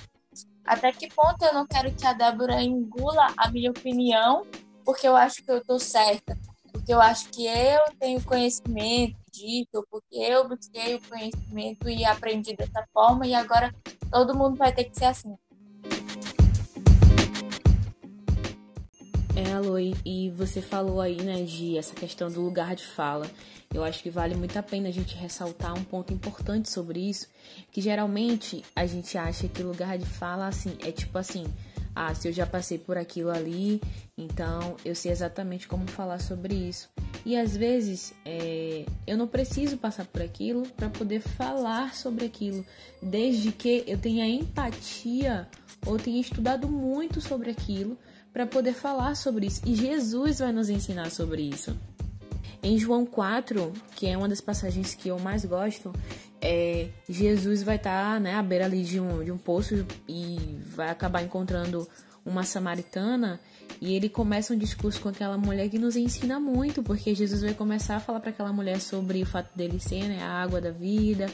Até 0.64 0.92
que 0.92 1.12
ponto 1.12 1.44
eu 1.44 1.54
não 1.54 1.66
quero 1.66 1.92
que 1.92 2.06
a 2.06 2.12
Débora 2.12 2.62
engula 2.62 3.34
a 3.36 3.50
minha 3.50 3.72
opinião 3.72 4.46
porque 4.84 5.08
eu 5.08 5.16
acho 5.16 5.42
que 5.42 5.50
eu 5.50 5.58
estou 5.58 5.80
certa 5.80 6.38
porque 6.82 6.92
eu 6.92 7.00
acho 7.00 7.28
que 7.28 7.46
eu 7.46 7.80
tenho 8.00 8.20
conhecimento 8.24 9.16
disso, 9.30 9.86
porque 9.88 10.16
eu 10.16 10.48
busquei 10.48 10.96
o 10.96 11.02
conhecimento 11.08 11.88
e 11.88 12.04
aprendi 12.04 12.56
dessa 12.56 12.84
forma, 12.92 13.24
e 13.24 13.34
agora 13.34 13.72
todo 14.10 14.36
mundo 14.36 14.56
vai 14.56 14.74
ter 14.74 14.84
que 14.84 14.98
ser 14.98 15.04
assim. 15.04 15.36
É, 19.36 19.52
Aloy, 19.52 19.94
e 20.04 20.30
você 20.30 20.60
falou 20.60 21.00
aí, 21.00 21.22
né, 21.22 21.44
de 21.44 21.78
essa 21.78 21.94
questão 21.94 22.28
do 22.28 22.40
lugar 22.40 22.74
de 22.74 22.84
fala. 22.84 23.30
Eu 23.72 23.84
acho 23.84 24.02
que 24.02 24.10
vale 24.10 24.34
muito 24.34 24.58
a 24.58 24.62
pena 24.62 24.88
a 24.88 24.92
gente 24.92 25.14
ressaltar 25.14 25.72
um 25.78 25.84
ponto 25.84 26.12
importante 26.12 26.68
sobre 26.68 26.98
isso, 26.98 27.28
que 27.70 27.80
geralmente 27.80 28.64
a 28.74 28.84
gente 28.86 29.16
acha 29.16 29.46
que 29.46 29.62
lugar 29.62 29.96
de 29.96 30.04
fala, 30.04 30.48
assim, 30.48 30.76
é 30.84 30.90
tipo 30.90 31.16
assim, 31.16 31.46
ah, 31.94 32.14
se 32.14 32.28
eu 32.28 32.32
já 32.32 32.46
passei 32.46 32.78
por 32.78 32.96
aquilo 32.96 33.30
ali, 33.30 33.80
então 34.16 34.76
eu 34.84 34.94
sei 34.94 35.12
exatamente 35.12 35.68
como 35.68 35.86
falar 35.86 36.20
sobre 36.20 36.54
isso. 36.54 36.88
E 37.24 37.36
às 37.36 37.56
vezes 37.56 38.12
é, 38.24 38.84
eu 39.06 39.16
não 39.16 39.28
preciso 39.28 39.76
passar 39.76 40.06
por 40.06 40.22
aquilo 40.22 40.62
para 40.70 40.88
poder 40.88 41.20
falar 41.20 41.94
sobre 41.94 42.24
aquilo, 42.24 42.64
desde 43.02 43.52
que 43.52 43.84
eu 43.86 43.98
tenha 43.98 44.26
empatia 44.26 45.48
ou 45.86 45.98
tenha 45.98 46.20
estudado 46.20 46.68
muito 46.68 47.20
sobre 47.20 47.50
aquilo 47.50 47.96
para 48.32 48.46
poder 48.46 48.72
falar 48.72 49.14
sobre 49.14 49.46
isso. 49.46 49.60
E 49.66 49.74
Jesus 49.74 50.38
vai 50.38 50.52
nos 50.52 50.70
ensinar 50.70 51.10
sobre 51.10 51.42
isso. 51.42 51.76
Em 52.62 52.78
João 52.78 53.04
4, 53.04 53.72
que 53.96 54.06
é 54.06 54.16
uma 54.16 54.28
das 54.28 54.40
passagens 54.40 54.94
que 54.94 55.08
eu 55.08 55.18
mais 55.18 55.44
gosto, 55.44 55.92
é, 56.42 56.88
Jesus 57.08 57.62
vai 57.62 57.76
estar 57.76 58.14
tá, 58.14 58.20
né, 58.20 58.34
à 58.34 58.42
beira 58.42 58.64
ali 58.64 58.82
de 58.82 58.98
um, 58.98 59.22
de 59.22 59.30
um 59.30 59.38
poço 59.38 59.86
e 60.08 60.58
vai 60.74 60.90
acabar 60.90 61.22
encontrando 61.22 61.88
uma 62.24 62.42
samaritana 62.44 63.40
e 63.80 63.94
ele 63.94 64.08
começa 64.08 64.52
um 64.52 64.58
discurso 64.58 65.00
com 65.00 65.08
aquela 65.08 65.36
mulher 65.36 65.68
que 65.68 65.78
nos 65.78 65.96
ensina 65.96 66.38
muito, 66.38 66.82
porque 66.82 67.14
Jesus 67.14 67.42
vai 67.42 67.54
começar 67.54 67.96
a 67.96 68.00
falar 68.00 68.20
para 68.20 68.30
aquela 68.30 68.52
mulher 68.52 68.80
sobre 68.80 69.22
o 69.22 69.26
fato 69.26 69.56
dele 69.56 69.80
ser 69.80 70.04
né, 70.08 70.22
a 70.22 70.42
água 70.42 70.60
da 70.60 70.70
vida. 70.70 71.28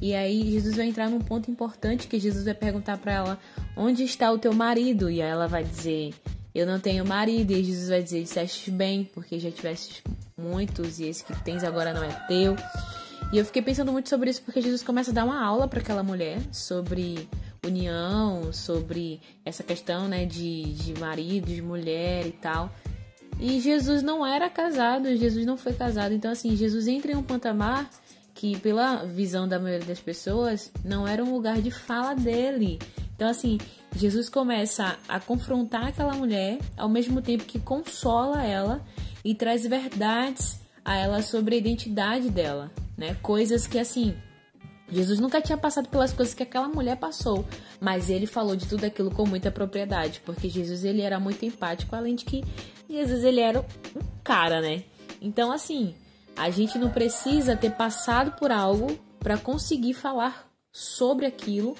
E 0.00 0.14
aí 0.14 0.50
Jesus 0.50 0.76
vai 0.76 0.86
entrar 0.86 1.08
num 1.08 1.20
ponto 1.20 1.50
importante 1.50 2.08
que 2.08 2.18
Jesus 2.18 2.44
vai 2.44 2.54
perguntar 2.54 2.98
para 2.98 3.12
ela: 3.12 3.38
"Onde 3.76 4.02
está 4.02 4.32
o 4.32 4.38
teu 4.38 4.52
marido?" 4.52 5.08
E 5.10 5.22
aí 5.22 5.30
ela 5.30 5.46
vai 5.46 5.62
dizer: 5.62 6.12
"Eu 6.52 6.66
não 6.66 6.80
tenho 6.80 7.06
marido". 7.06 7.52
E 7.52 7.62
Jesus 7.62 7.88
vai 7.88 8.02
dizer: 8.02 8.22
"Disseste 8.22 8.70
bem, 8.72 9.04
porque 9.04 9.38
já 9.38 9.50
tiveste 9.50 10.02
muitos 10.36 10.98
e 10.98 11.04
esse 11.04 11.22
que 11.22 11.40
tens 11.44 11.62
agora 11.62 11.94
não 11.94 12.02
é 12.02 12.10
teu". 12.26 12.56
E 13.32 13.38
eu 13.38 13.46
fiquei 13.46 13.62
pensando 13.62 13.90
muito 13.90 14.10
sobre 14.10 14.28
isso 14.28 14.42
porque 14.42 14.60
Jesus 14.60 14.82
começa 14.82 15.10
a 15.10 15.14
dar 15.14 15.24
uma 15.24 15.42
aula 15.42 15.66
para 15.66 15.80
aquela 15.80 16.02
mulher 16.02 16.38
sobre 16.52 17.26
união, 17.64 18.52
sobre 18.52 19.22
essa 19.42 19.62
questão, 19.62 20.06
né, 20.06 20.26
de, 20.26 20.64
de 20.74 21.00
marido, 21.00 21.46
de 21.46 21.62
mulher 21.62 22.26
e 22.26 22.32
tal. 22.32 22.70
E 23.40 23.58
Jesus 23.58 24.02
não 24.02 24.24
era 24.24 24.50
casado, 24.50 25.16
Jesus 25.16 25.46
não 25.46 25.56
foi 25.56 25.72
casado. 25.72 26.12
Então, 26.12 26.30
assim, 26.30 26.54
Jesus 26.54 26.86
entra 26.86 27.12
em 27.12 27.16
um 27.16 27.22
patamar 27.22 27.88
que, 28.34 28.58
pela 28.58 29.04
visão 29.04 29.48
da 29.48 29.58
maioria 29.58 29.86
das 29.86 30.00
pessoas, 30.00 30.70
não 30.84 31.08
era 31.08 31.24
um 31.24 31.32
lugar 31.32 31.62
de 31.62 31.70
fala 31.70 32.14
dele. 32.14 32.78
Então, 33.16 33.28
assim, 33.28 33.58
Jesus 33.96 34.28
começa 34.28 34.98
a 35.08 35.18
confrontar 35.18 35.88
aquela 35.88 36.14
mulher 36.14 36.58
ao 36.76 36.88
mesmo 36.88 37.22
tempo 37.22 37.44
que 37.44 37.58
consola 37.58 38.44
ela 38.44 38.82
e 39.24 39.34
traz 39.34 39.66
verdades 39.66 40.61
a 40.84 40.96
ela 40.96 41.22
sobre 41.22 41.54
a 41.54 41.58
identidade 41.58 42.30
dela 42.30 42.70
né? 42.96 43.16
Coisas 43.22 43.66
que 43.66 43.78
assim, 43.78 44.14
Jesus 44.88 45.18
nunca 45.18 45.40
tinha 45.40 45.58
passado 45.58 45.88
pelas 45.88 46.12
coisas 46.12 46.34
que 46.34 46.42
aquela 46.42 46.68
mulher 46.68 46.96
passou, 46.96 47.44
mas 47.80 48.10
ele 48.10 48.26
falou 48.26 48.54
de 48.54 48.66
tudo 48.66 48.84
aquilo 48.84 49.10
com 49.10 49.26
muita 49.26 49.50
propriedade, 49.50 50.20
porque 50.24 50.48
Jesus 50.48 50.84
ele 50.84 51.02
era 51.02 51.18
muito 51.18 51.44
empático, 51.44 51.96
além 51.96 52.14
de 52.14 52.24
que 52.24 52.44
Jesus 52.88 53.24
ele 53.24 53.40
era 53.40 53.60
um 53.60 54.02
cara, 54.22 54.60
né? 54.60 54.84
Então 55.20 55.50
assim, 55.50 55.94
a 56.36 56.50
gente 56.50 56.78
não 56.78 56.90
precisa 56.90 57.56
ter 57.56 57.72
passado 57.72 58.32
por 58.38 58.52
algo 58.52 58.98
para 59.18 59.38
conseguir 59.38 59.94
falar 59.94 60.48
sobre 60.70 61.26
aquilo 61.26 61.76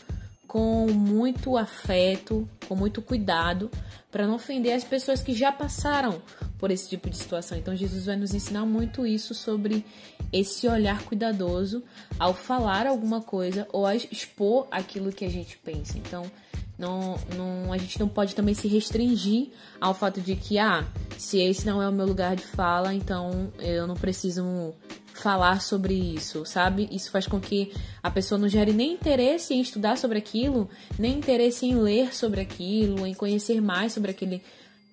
com 0.47 0.87
muito 0.89 1.57
afeto, 1.57 2.49
com 2.69 2.77
muito 2.77 3.01
cuidado, 3.01 3.71
para 4.13 4.27
não 4.27 4.35
ofender 4.35 4.75
as 4.75 4.85
pessoas 4.85 5.23
que 5.23 5.33
já 5.33 5.51
passaram 5.51 6.21
por 6.59 6.71
esse 6.71 6.89
tipo 6.89 7.09
de 7.09 7.17
situação. 7.17 7.57
Então 7.57 7.75
Jesus 7.75 8.05
vai 8.05 8.15
nos 8.15 8.35
ensinar 8.35 8.67
muito 8.67 9.07
isso 9.07 9.35
sobre 9.35 9.85
esse 10.31 10.69
olhar 10.69 11.03
cuidadoso 11.03 11.83
ao 12.19 12.35
falar 12.35 12.87
alguma 12.87 13.23
coisa 13.23 13.67
ou 13.73 13.87
a 13.87 13.97
expor 13.97 14.69
aquilo 14.71 15.11
que 15.11 15.25
a 15.25 15.31
gente 15.31 15.57
pensa. 15.59 15.97
Então, 15.97 16.31
não, 16.79 17.17
não, 17.37 17.73
a 17.73 17.79
gente 17.79 17.99
não 17.99 18.09
pode 18.09 18.35
também 18.35 18.55
se 18.55 18.69
restringir 18.69 19.49
ao 19.81 19.95
fato 19.95 20.21
de 20.21 20.37
que, 20.37 20.59
ah, 20.59 20.87
se 21.17 21.41
esse 21.41 21.65
não 21.65 21.81
é 21.81 21.89
o 21.89 21.93
meu 21.93 22.07
lugar 22.07 22.37
de 22.37 22.45
fala, 22.45 22.93
então 22.93 23.51
eu 23.59 23.87
não 23.87 23.95
preciso 23.95 24.75
falar 25.23 25.63
sobre 25.63 25.95
isso, 25.95 26.45
sabe? 26.45 26.89
Isso 26.91 27.11
faz 27.11 27.27
com 27.27 27.41
que 27.41 27.73
a 28.03 28.11
pessoa 28.11 28.39
não 28.39 28.49
gere 28.49 28.73
nem 28.73 28.95
interesse 28.95 29.55
em 29.55 29.61
estudar 29.61 29.97
sobre 29.97 30.19
aquilo, 30.19 30.69
nem 30.99 31.17
interesse 31.17 31.65
em 31.65 31.77
ler 31.77 32.15
sobre 32.15 32.41
aquilo, 32.41 33.07
em 33.07 33.15
conhecer 33.15 33.61
mais 33.61 33.93
sobre 33.93 34.11
aquele 34.11 34.43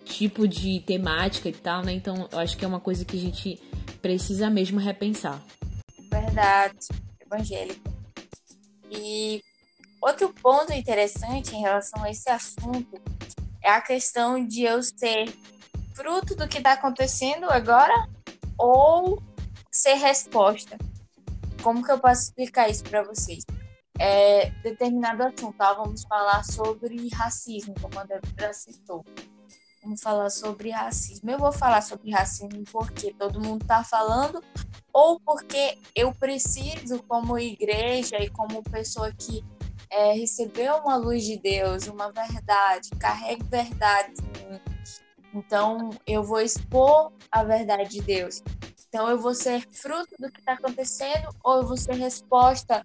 tipo 0.05 0.47
de 0.47 0.81
temática 0.81 1.49
e 1.49 1.53
tal, 1.53 1.83
né? 1.83 1.93
Então, 1.93 2.27
eu 2.31 2.39
acho 2.39 2.55
que 2.57 2.63
é 2.63 2.67
uma 2.67 2.79
coisa 2.79 3.03
que 3.03 3.17
a 3.17 3.19
gente 3.19 3.59
precisa 4.01 4.49
mesmo 4.49 4.79
repensar. 4.79 5.41
Verdade, 6.11 6.87
evangélico. 7.25 7.93
E 8.91 9.43
outro 10.01 10.33
ponto 10.41 10.71
interessante 10.73 11.55
em 11.55 11.61
relação 11.61 12.03
a 12.03 12.09
esse 12.09 12.29
assunto 12.29 13.01
é 13.63 13.69
a 13.69 13.81
questão 13.81 14.45
de 14.45 14.63
eu 14.63 14.81
ser 14.81 15.33
fruto 15.93 16.35
do 16.35 16.47
que 16.47 16.59
está 16.59 16.73
acontecendo 16.73 17.45
agora 17.49 18.07
ou 18.57 19.21
ser 19.79 19.95
resposta. 19.95 20.77
Como 21.63 21.83
que 21.83 21.91
eu 21.91 21.99
posso 21.99 22.23
explicar 22.23 22.69
isso 22.69 22.83
para 22.83 23.03
vocês? 23.03 23.45
É, 23.97 24.49
determinado 24.61 25.23
assunto, 25.23 25.57
tá? 25.57 25.73
vamos 25.73 26.03
falar 26.03 26.43
sobre 26.43 27.09
racismo, 27.09 27.73
como 27.81 27.99
a 27.99 28.03
Débora 28.03 28.53
citou. 28.53 29.05
Vamos 29.81 30.01
falar 30.01 30.29
sobre 30.29 30.71
racismo. 30.71 31.31
Eu 31.31 31.39
vou 31.39 31.51
falar 31.51 31.81
sobre 31.81 32.11
racismo 32.11 32.63
porque 32.71 33.13
todo 33.13 33.41
mundo 33.41 33.61
está 33.61 33.83
falando, 33.83 34.43
ou 34.91 35.19
porque 35.19 35.77
eu 35.95 36.13
preciso, 36.13 37.01
como 37.03 37.39
igreja 37.39 38.17
e 38.21 38.29
como 38.29 38.61
pessoa 38.63 39.11
que 39.13 39.43
é, 39.89 40.11
recebeu 40.13 40.75
uma 40.77 40.97
luz 40.97 41.23
de 41.23 41.37
Deus, 41.37 41.87
uma 41.87 42.11
verdade, 42.11 42.89
carrega 42.99 43.43
verdade 43.45 44.13
em 44.41 44.51
mim. 44.51 44.61
Então, 45.33 45.89
eu 46.05 46.23
vou 46.23 46.41
expor 46.41 47.13
a 47.31 47.43
verdade 47.43 47.89
de 47.89 48.01
Deus. 48.01 48.43
Então, 48.89 49.07
eu 49.07 49.19
vou 49.19 49.33
ser 49.33 49.65
fruto 49.71 50.15
do 50.19 50.31
que 50.31 50.39
está 50.39 50.53
acontecendo 50.53 51.29
ou 51.43 51.57
eu 51.57 51.67
vou 51.67 51.77
ser 51.77 51.93
resposta 51.93 52.83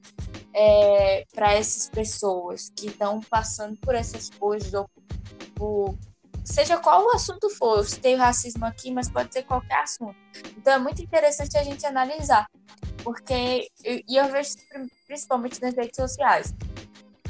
é, 0.54 1.26
para 1.34 1.52
essas 1.52 1.88
pessoas 1.88 2.70
que 2.76 2.87
estão 2.87 3.20
passando 3.23 3.76
por 3.78 3.94
essas 3.94 4.30
coisas 4.30 4.73
ou 4.73 4.88
por 5.54 5.96
seja 6.44 6.76
qual 6.76 7.04
o 7.04 7.11
assunto 7.16 7.49
for. 7.50 7.78
Eu 7.78 7.84
citei 7.84 8.14
o 8.14 8.18
racismo 8.18 8.64
aqui, 8.64 8.90
mas 8.90 9.11
pode 9.11 9.32
ser 9.32 9.42
qualquer 9.42 9.80
assunto. 9.80 10.16
Então 10.56 10.75
é 10.75 10.78
muito 10.78 11.02
interessante 11.02 11.56
a 11.56 11.64
gente 11.64 11.84
analisar, 11.87 12.46
porque 13.02 13.68
e 13.82 14.16
eu 14.16 14.30
vejo 14.30 14.50
principalmente 15.06 15.61
nas 15.61 15.75
redes 15.75 15.96
sociais. 15.96 16.54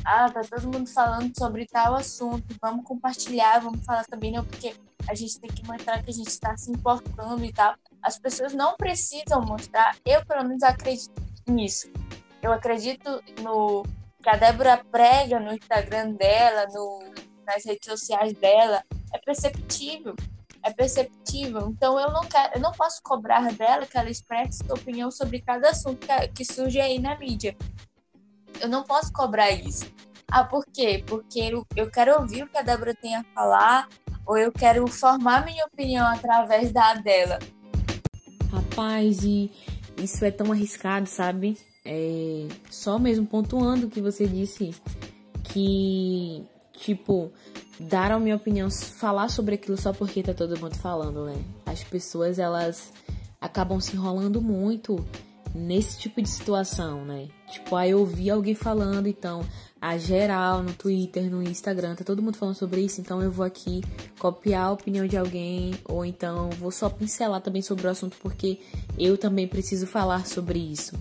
Ah, 0.04 0.28
tá 0.30 0.42
todo 0.42 0.64
mundo 0.64 0.86
falando 0.86 1.32
sobre 1.38 1.64
tal 1.64 1.94
assunto, 1.94 2.44
vamos 2.60 2.84
compartilhar, 2.84 3.60
vamos 3.60 3.84
falar 3.86 4.04
também, 4.04 4.32
não, 4.32 4.44
porque 4.44 4.74
a 5.08 5.14
gente 5.14 5.38
tem 5.40 5.50
que 5.50 5.66
mostrar 5.66 6.02
que 6.02 6.10
a 6.10 6.14
gente 6.14 6.28
está 6.28 6.56
se 6.56 6.70
importando 6.70 7.44
e 7.44 7.52
tal. 7.52 7.74
As 8.02 8.18
pessoas 8.18 8.52
não 8.54 8.76
precisam 8.76 9.40
mostrar, 9.42 9.96
eu 10.04 10.24
pelo 10.26 10.44
menos 10.44 10.62
acredito 10.62 11.12
nisso. 11.46 11.90
Eu 12.42 12.52
acredito 12.52 13.22
no 13.40 13.82
que 14.22 14.28
a 14.28 14.36
Débora 14.36 14.82
prega 14.90 15.38
no 15.38 15.52
Instagram 15.52 16.12
dela, 16.12 16.66
no, 16.72 17.00
nas 17.46 17.64
redes 17.64 17.86
sociais 17.86 18.32
dela, 18.34 18.82
é 19.12 19.18
perceptível. 19.18 20.14
É 20.62 20.72
perceptível. 20.72 21.68
Então 21.68 22.00
eu 22.00 22.10
não 22.10 22.22
quero, 22.22 22.54
eu 22.54 22.60
não 22.60 22.72
posso 22.72 23.02
cobrar 23.02 23.52
dela 23.52 23.86
que 23.86 23.98
ela 23.98 24.08
expresse 24.08 24.64
sua 24.64 24.74
opinião 24.74 25.10
sobre 25.10 25.42
cada 25.42 25.70
assunto 25.70 26.06
que, 26.06 26.28
que 26.28 26.44
surge 26.44 26.80
aí 26.80 26.98
na 26.98 27.18
mídia. 27.18 27.54
Eu 28.60 28.68
não 28.68 28.82
posso 28.82 29.12
cobrar 29.12 29.50
isso. 29.50 29.84
Ah, 30.26 30.42
por 30.42 30.64
quê? 30.66 31.04
Porque 31.06 31.38
eu, 31.38 31.66
eu 31.76 31.90
quero 31.90 32.18
ouvir 32.18 32.44
o 32.44 32.48
que 32.48 32.56
a 32.56 32.62
Débora 32.62 32.94
tem 32.94 33.14
a 33.14 33.22
falar, 33.34 33.88
ou 34.26 34.36
eu 34.36 34.52
quero 34.52 34.86
formar 34.86 35.44
minha 35.44 35.64
opinião 35.66 36.06
através 36.06 36.72
da 36.72 36.94
dela. 36.94 37.38
Rapaz, 38.50 39.22
e 39.24 39.50
isso 39.98 40.24
é 40.24 40.30
tão 40.30 40.52
arriscado, 40.52 41.06
sabe? 41.06 41.56
É, 41.84 42.46
só 42.70 42.98
mesmo 42.98 43.26
pontuando 43.26 43.86
o 43.86 43.90
que 43.90 44.00
você 44.00 44.26
disse, 44.26 44.74
que, 45.42 46.42
tipo, 46.72 47.30
dar 47.78 48.12
a 48.12 48.18
minha 48.18 48.36
opinião, 48.36 48.70
falar 48.70 49.28
sobre 49.28 49.56
aquilo 49.56 49.76
só 49.76 49.92
porque 49.92 50.22
tá 50.22 50.32
todo 50.32 50.58
mundo 50.58 50.76
falando, 50.76 51.26
né? 51.26 51.36
As 51.66 51.84
pessoas, 51.84 52.38
elas 52.38 52.92
acabam 53.40 53.80
se 53.80 53.94
enrolando 53.94 54.40
muito 54.40 55.04
nesse 55.54 55.98
tipo 55.98 56.20
de 56.20 56.28
situação, 56.28 57.04
né? 57.04 57.28
Tipo, 57.50 57.76
aí 57.76 57.90
eu 57.90 58.00
ouvi 58.00 58.30
alguém 58.30 58.54
falando, 58.54 59.06
então, 59.06 59.44
a 59.84 59.98
geral, 59.98 60.62
no 60.62 60.72
Twitter, 60.72 61.30
no 61.30 61.42
Instagram, 61.42 61.94
tá 61.94 62.02
todo 62.02 62.22
mundo 62.22 62.38
falando 62.38 62.54
sobre 62.54 62.80
isso, 62.80 63.02
então 63.02 63.20
eu 63.20 63.30
vou 63.30 63.44
aqui 63.44 63.82
copiar 64.18 64.68
a 64.68 64.72
opinião 64.72 65.06
de 65.06 65.14
alguém, 65.14 65.74
ou 65.84 66.06
então 66.06 66.48
vou 66.58 66.70
só 66.70 66.88
pincelar 66.88 67.42
também 67.42 67.60
sobre 67.60 67.86
o 67.86 67.90
assunto, 67.90 68.16
porque 68.22 68.60
eu 68.98 69.18
também 69.18 69.46
preciso 69.46 69.86
falar 69.86 70.26
sobre 70.26 70.58
isso. 70.58 70.94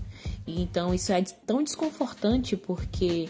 Então 0.45 0.93
isso 0.93 1.13
é 1.13 1.23
tão 1.45 1.63
desconfortante, 1.63 2.57
porque 2.57 3.29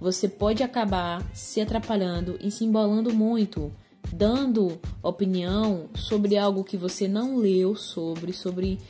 você 0.00 0.26
pode 0.26 0.62
acabar 0.62 1.22
se 1.34 1.60
atrapalhando 1.60 2.38
e 2.40 2.50
se 2.50 2.64
embolando 2.64 3.12
muito, 3.12 3.70
dando 4.10 4.80
opinião 5.02 5.84
sobre 5.94 6.38
algo 6.38 6.64
que 6.64 6.78
você 6.78 7.06
não 7.06 7.36
leu 7.36 7.76
sobre, 7.76 8.32
sobre 8.32 8.80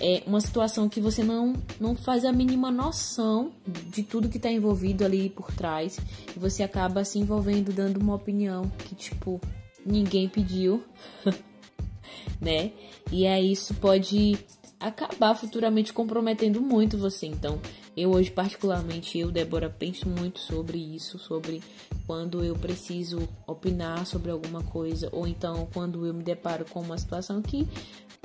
é 0.00 0.22
uma 0.26 0.40
situação 0.40 0.88
que 0.88 1.00
você 1.00 1.22
não, 1.22 1.54
não 1.80 1.94
faz 1.94 2.24
a 2.24 2.32
mínima 2.32 2.70
noção 2.70 3.52
de 3.66 4.02
tudo 4.02 4.28
que 4.28 4.36
está 4.36 4.50
envolvido 4.50 5.04
ali 5.04 5.30
por 5.30 5.52
trás. 5.52 5.98
E 6.34 6.38
você 6.38 6.62
acaba 6.62 7.04
se 7.04 7.18
envolvendo, 7.18 7.72
dando 7.72 7.98
uma 7.98 8.14
opinião 8.14 8.70
que, 8.78 8.94
tipo, 8.94 9.40
ninguém 9.84 10.28
pediu, 10.28 10.84
né? 12.40 12.72
E 13.10 13.26
aí 13.26 13.52
isso 13.52 13.74
pode 13.74 14.38
acabar 14.78 15.34
futuramente 15.34 15.92
comprometendo 15.92 16.60
muito 16.60 16.96
você. 16.96 17.26
Então, 17.26 17.60
eu 18.00 18.12
hoje, 18.12 18.30
particularmente, 18.30 19.18
eu, 19.18 19.32
Débora, 19.32 19.68
penso 19.68 20.08
muito 20.08 20.38
sobre 20.38 20.78
isso, 20.78 21.18
sobre 21.18 21.60
quando 22.06 22.44
eu 22.44 22.54
preciso 22.54 23.28
opinar 23.44 24.06
sobre 24.06 24.30
alguma 24.30 24.62
coisa, 24.62 25.08
ou 25.10 25.26
então 25.26 25.68
quando 25.72 26.06
eu 26.06 26.14
me 26.14 26.22
deparo 26.22 26.64
com 26.66 26.80
uma 26.80 26.96
situação 26.96 27.42
que, 27.42 27.66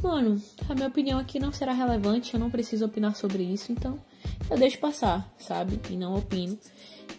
mano, 0.02 0.40
a 0.70 0.76
minha 0.76 0.88
opinião 0.88 1.18
aqui 1.18 1.40
não 1.40 1.52
será 1.52 1.74
relevante, 1.74 2.36
eu 2.36 2.40
não 2.40 2.52
preciso 2.52 2.86
opinar 2.86 3.16
sobre 3.16 3.42
isso, 3.42 3.72
então 3.72 4.00
eu 4.48 4.58
deixo 4.58 4.78
passar, 4.78 5.28
sabe? 5.40 5.80
E 5.90 5.98
não 5.98 6.16
opino. 6.16 6.56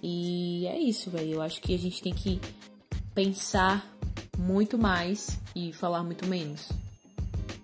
E 0.01 0.67
é 0.69 0.79
isso, 0.79 1.11
velho. 1.11 1.35
Eu 1.35 1.43
acho 1.43 1.61
que 1.61 1.75
a 1.75 1.79
gente 1.79 2.01
tem 2.03 2.15
que 2.15 2.41
pensar 3.15 3.85
muito 4.39 4.79
mais 4.79 5.41
e 5.57 5.73
falar 5.73 6.05
muito 6.05 6.27
menos. 6.27 6.69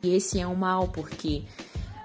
E 0.02 0.14
esse 0.14 0.40
é 0.40 0.46
um 0.46 0.56
mal, 0.56 0.88
porque 0.88 1.42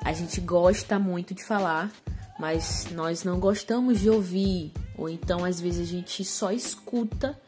a 0.04 0.14
gente 0.14 0.40
gosta 0.40 1.00
muito 1.00 1.34
de 1.34 1.44
falar, 1.44 1.92
mas 2.40 2.88
nós 2.92 3.24
não 3.24 3.40
gostamos 3.40 4.00
de 4.00 4.10
ouvir, 4.10 4.72
ou 4.98 5.10
então 5.10 5.46
às 5.46 5.60
vezes 5.60 5.88
a 5.88 5.92
gente 5.92 6.24
só 6.26 6.52
escuta 6.52 7.40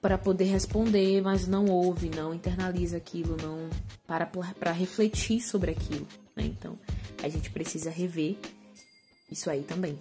para 0.00 0.18
poder 0.18 0.46
responder, 0.46 1.22
mas 1.22 1.46
não 1.46 1.66
ouve, 1.66 2.10
não 2.10 2.34
internaliza 2.34 2.96
aquilo, 2.96 3.36
não 3.40 3.70
para 4.04 4.26
para 4.26 4.72
refletir 4.72 5.40
sobre 5.40 5.70
aquilo, 5.70 6.06
né? 6.34 6.44
Então, 6.44 6.76
a 7.22 7.28
gente 7.28 7.50
precisa 7.50 7.88
rever 7.88 8.36
isso 9.30 9.48
aí 9.48 9.62
também. 9.62 9.96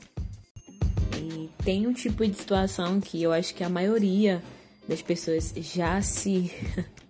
E 1.15 1.50
tem 1.63 1.86
um 1.86 1.93
tipo 1.93 2.25
de 2.25 2.36
situação 2.36 3.00
que 3.00 3.22
eu 3.22 3.31
acho 3.31 3.53
que 3.53 3.63
a 3.63 3.70
maioria 3.70 4.41
das 4.88 5.03
pessoas 5.03 5.53
já 5.55 6.01
se 6.01 6.51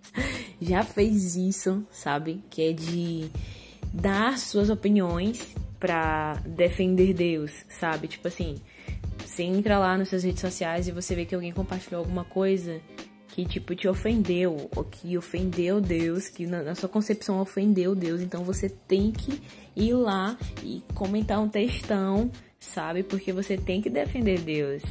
já 0.60 0.84
fez 0.84 1.34
isso, 1.34 1.82
sabe? 1.90 2.44
Que 2.50 2.62
é 2.62 2.72
de 2.74 3.30
dar 3.90 4.38
suas 4.38 4.68
opiniões 4.68 5.48
para 5.82 6.34
defender 6.46 7.12
Deus, 7.12 7.50
sabe? 7.68 8.06
Tipo 8.06 8.28
assim, 8.28 8.62
você 9.18 9.42
entra 9.42 9.80
lá 9.80 9.98
nas 9.98 10.10
suas 10.10 10.22
redes 10.22 10.40
sociais 10.40 10.86
e 10.86 10.92
você 10.92 11.12
vê 11.16 11.24
que 11.24 11.34
alguém 11.34 11.50
compartilhou 11.50 11.98
alguma 11.98 12.24
coisa 12.24 12.80
que 13.26 13.44
tipo 13.44 13.74
te 13.74 13.88
ofendeu, 13.88 14.70
ou 14.76 14.84
que 14.84 15.18
ofendeu 15.18 15.80
Deus, 15.80 16.28
que 16.28 16.46
na, 16.46 16.62
na, 16.62 16.74
sua 16.76 16.88
concepção 16.88 17.40
ofendeu 17.40 17.96
Deus, 17.96 18.20
então 18.20 18.44
você 18.44 18.68
tem 18.68 19.10
que 19.10 19.42
ir 19.74 19.94
lá 19.94 20.36
e 20.62 20.84
comentar 20.94 21.40
um 21.40 21.48
textão, 21.48 22.30
sabe? 22.60 23.02
Porque 23.02 23.32
você 23.32 23.56
tem 23.56 23.80
que 23.82 23.90
defender 23.90 24.38
Deus. 24.40 24.82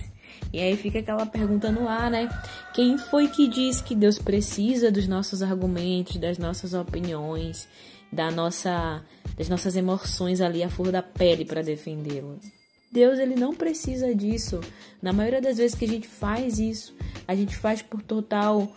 E 0.51 0.59
aí 0.59 0.75
fica 0.75 0.99
aquela 0.99 1.25
pergunta 1.25 1.71
no 1.71 1.87
ar, 1.87 2.11
né? 2.11 2.27
Quem 2.73 2.97
foi 2.97 3.29
que 3.29 3.47
diz 3.47 3.79
que 3.79 3.95
Deus 3.95 4.19
precisa 4.19 4.91
dos 4.91 5.07
nossos 5.07 5.41
argumentos, 5.41 6.17
das 6.17 6.37
nossas 6.37 6.73
opiniões? 6.73 7.69
Da 8.11 8.29
nossa, 8.29 9.03
das 9.37 9.47
nossas 9.47 9.75
emoções 9.75 10.41
ali 10.41 10.63
à 10.63 10.69
flor 10.69 10.91
da 10.91 11.01
pele 11.01 11.45
para 11.45 11.61
defendê-lo. 11.61 12.39
Deus 12.91 13.19
ele 13.19 13.35
não 13.35 13.53
precisa 13.53 14.13
disso. 14.13 14.59
Na 15.01 15.13
maioria 15.13 15.41
das 15.41 15.57
vezes 15.57 15.77
que 15.77 15.85
a 15.85 15.87
gente 15.87 16.07
faz 16.07 16.59
isso, 16.59 16.93
a 17.27 17.33
gente 17.33 17.55
faz 17.55 17.81
por 17.81 18.01
total 18.01 18.69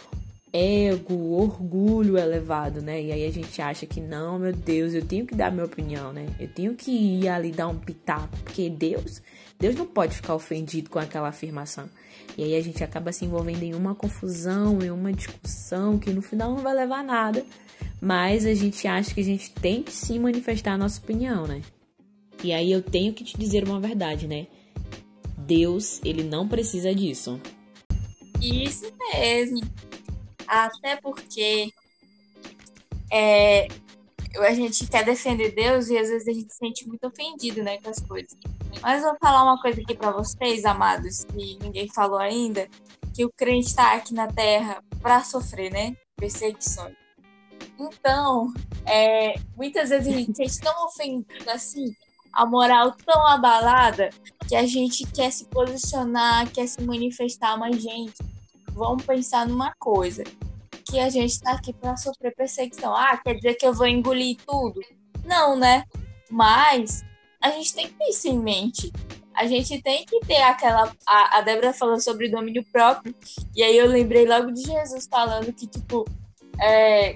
ego, 0.54 1.32
orgulho 1.32 2.16
elevado, 2.16 2.80
né? 2.80 3.02
E 3.02 3.10
aí 3.10 3.26
a 3.26 3.32
gente 3.32 3.60
acha 3.60 3.86
que 3.86 4.00
não, 4.00 4.38
meu 4.38 4.52
Deus, 4.52 4.94
eu 4.94 5.04
tenho 5.04 5.26
que 5.26 5.34
dar 5.34 5.50
minha 5.50 5.64
opinião, 5.64 6.12
né? 6.12 6.28
Eu 6.38 6.46
tenho 6.46 6.76
que 6.76 6.92
ir 6.92 7.26
ali 7.26 7.50
dar 7.50 7.66
um 7.66 7.76
pitaco, 7.76 8.36
porque 8.44 8.70
Deus, 8.70 9.20
Deus 9.58 9.74
não 9.74 9.84
pode 9.84 10.14
ficar 10.14 10.36
ofendido 10.36 10.88
com 10.88 11.00
aquela 11.00 11.28
afirmação. 11.28 11.90
E 12.38 12.44
aí 12.44 12.54
a 12.54 12.62
gente 12.62 12.84
acaba 12.84 13.10
se 13.10 13.24
envolvendo 13.24 13.64
em 13.64 13.74
uma 13.74 13.96
confusão, 13.96 14.80
em 14.80 14.92
uma 14.92 15.12
discussão 15.12 15.98
que 15.98 16.10
no 16.10 16.22
final 16.22 16.54
não 16.54 16.62
vai 16.62 16.74
levar 16.74 17.00
a 17.00 17.02
nada, 17.02 17.44
mas 18.00 18.46
a 18.46 18.54
gente 18.54 18.86
acha 18.86 19.12
que 19.12 19.20
a 19.20 19.24
gente 19.24 19.50
tem 19.50 19.82
que 19.82 19.92
sim 19.92 20.20
manifestar 20.20 20.74
a 20.74 20.78
nossa 20.78 21.00
opinião, 21.00 21.48
né? 21.48 21.62
E 22.44 22.52
aí 22.52 22.70
eu 22.70 22.80
tenho 22.80 23.12
que 23.12 23.24
te 23.24 23.36
dizer 23.36 23.64
uma 23.64 23.80
verdade, 23.80 24.28
né? 24.28 24.46
Deus, 25.36 26.00
ele 26.04 26.22
não 26.22 26.46
precisa 26.46 26.94
disso. 26.94 27.40
Isso 28.40 28.84
mesmo. 29.12 29.60
Até 30.46 30.96
porque 30.96 31.72
é, 33.10 33.68
a 34.38 34.52
gente 34.52 34.86
quer 34.86 35.04
defender 35.04 35.54
Deus 35.54 35.88
e 35.88 35.98
às 35.98 36.08
vezes 36.08 36.28
a 36.28 36.32
gente 36.32 36.52
se 36.52 36.58
sente 36.58 36.88
muito 36.88 37.06
ofendido, 37.06 37.62
né, 37.62 37.78
com 37.80 37.90
as 37.90 38.00
coisas. 38.00 38.36
Mas 38.82 39.02
vou 39.02 39.16
falar 39.20 39.44
uma 39.44 39.60
coisa 39.60 39.80
aqui 39.80 39.94
para 39.94 40.10
vocês, 40.10 40.64
amados, 40.64 41.24
que 41.24 41.58
ninguém 41.60 41.88
falou 41.88 42.18
ainda, 42.18 42.68
que 43.14 43.24
o 43.24 43.30
crente 43.36 43.68
está 43.68 43.94
aqui 43.94 44.12
na 44.12 44.26
Terra 44.26 44.82
para 45.00 45.22
sofrer, 45.22 45.70
né, 45.70 45.96
perseguições. 46.16 46.96
Então, 47.78 48.52
é, 48.86 49.34
muitas 49.56 49.90
vezes 49.90 50.08
a 50.08 50.16
gente 50.16 50.42
é 50.42 50.62
tão 50.62 50.86
ofendido 50.86 51.50
assim, 51.50 51.94
a 52.32 52.44
moral 52.44 52.92
tão 53.04 53.26
abalada, 53.26 54.10
que 54.48 54.56
a 54.56 54.66
gente 54.66 55.06
quer 55.06 55.30
se 55.30 55.44
posicionar, 55.46 56.50
quer 56.50 56.66
se 56.66 56.82
manifestar, 56.82 57.56
mas, 57.56 57.80
gente, 57.80 58.16
vamos 58.74 59.04
pensar 59.04 59.46
numa 59.46 59.72
coisa: 59.78 60.24
que 60.84 60.98
a 60.98 61.08
gente 61.08 61.30
está 61.30 61.52
aqui 61.52 61.72
para 61.72 61.96
sofrer 61.96 62.34
perseguição. 62.34 62.94
Ah, 62.94 63.16
quer 63.16 63.34
dizer 63.34 63.54
que 63.54 63.66
eu 63.66 63.72
vou 63.72 63.86
engolir 63.86 64.36
tudo? 64.46 64.80
Não, 65.24 65.56
né? 65.56 65.84
Mas 66.30 67.04
a 67.40 67.50
gente 67.50 67.74
tem 67.74 67.88
que 67.88 67.94
ter 67.94 68.08
isso 68.08 68.28
em 68.28 68.38
mente. 68.38 68.92
A 69.34 69.46
gente 69.46 69.82
tem 69.82 70.04
que 70.04 70.20
ter 70.20 70.42
aquela. 70.42 70.92
A, 71.06 71.38
a 71.38 71.40
Débora 71.40 71.72
falou 71.72 71.98
sobre 71.98 72.28
domínio 72.28 72.64
próprio, 72.72 73.14
e 73.54 73.62
aí 73.62 73.76
eu 73.76 73.88
lembrei 73.88 74.26
logo 74.26 74.52
de 74.52 74.62
Jesus 74.62 75.08
falando 75.10 75.52
que, 75.52 75.66
tipo, 75.66 76.04
é, 76.60 77.14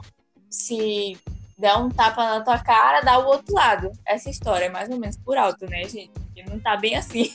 se 0.51 1.17
der 1.57 1.77
um 1.77 1.89
tapa 1.89 2.25
na 2.25 2.41
tua 2.41 2.59
cara, 2.59 3.01
dá 3.01 3.19
o 3.19 3.27
outro 3.27 3.55
lado. 3.55 3.93
Essa 4.07 4.31
história 4.31 4.67
é 4.67 4.71
mais 4.71 4.89
ou 4.91 4.97
menos 4.97 5.17
por 5.17 5.37
alto, 5.37 5.67
né, 5.67 5.85
gente? 5.85 6.11
Porque 6.11 6.43
não 6.45 6.59
tá 6.59 6.77
bem 6.77 6.97
assim. 6.97 7.33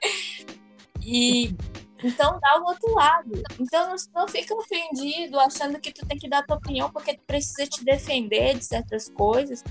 e 1.02 1.54
então 2.02 2.38
dá 2.40 2.60
o 2.60 2.64
outro 2.64 2.94
lado. 2.94 3.42
Então 3.58 3.88
não, 3.88 3.96
não 4.14 4.28
fica 4.28 4.54
ofendido 4.54 5.38
achando 5.38 5.80
que 5.80 5.92
tu 5.92 6.06
tem 6.06 6.18
que 6.18 6.28
dar 6.28 6.44
tua 6.44 6.56
opinião 6.56 6.90
porque 6.90 7.14
tu 7.14 7.22
precisa 7.26 7.66
te 7.66 7.84
defender 7.84 8.58
de 8.58 8.64
certas 8.64 9.08
coisas. 9.10 9.62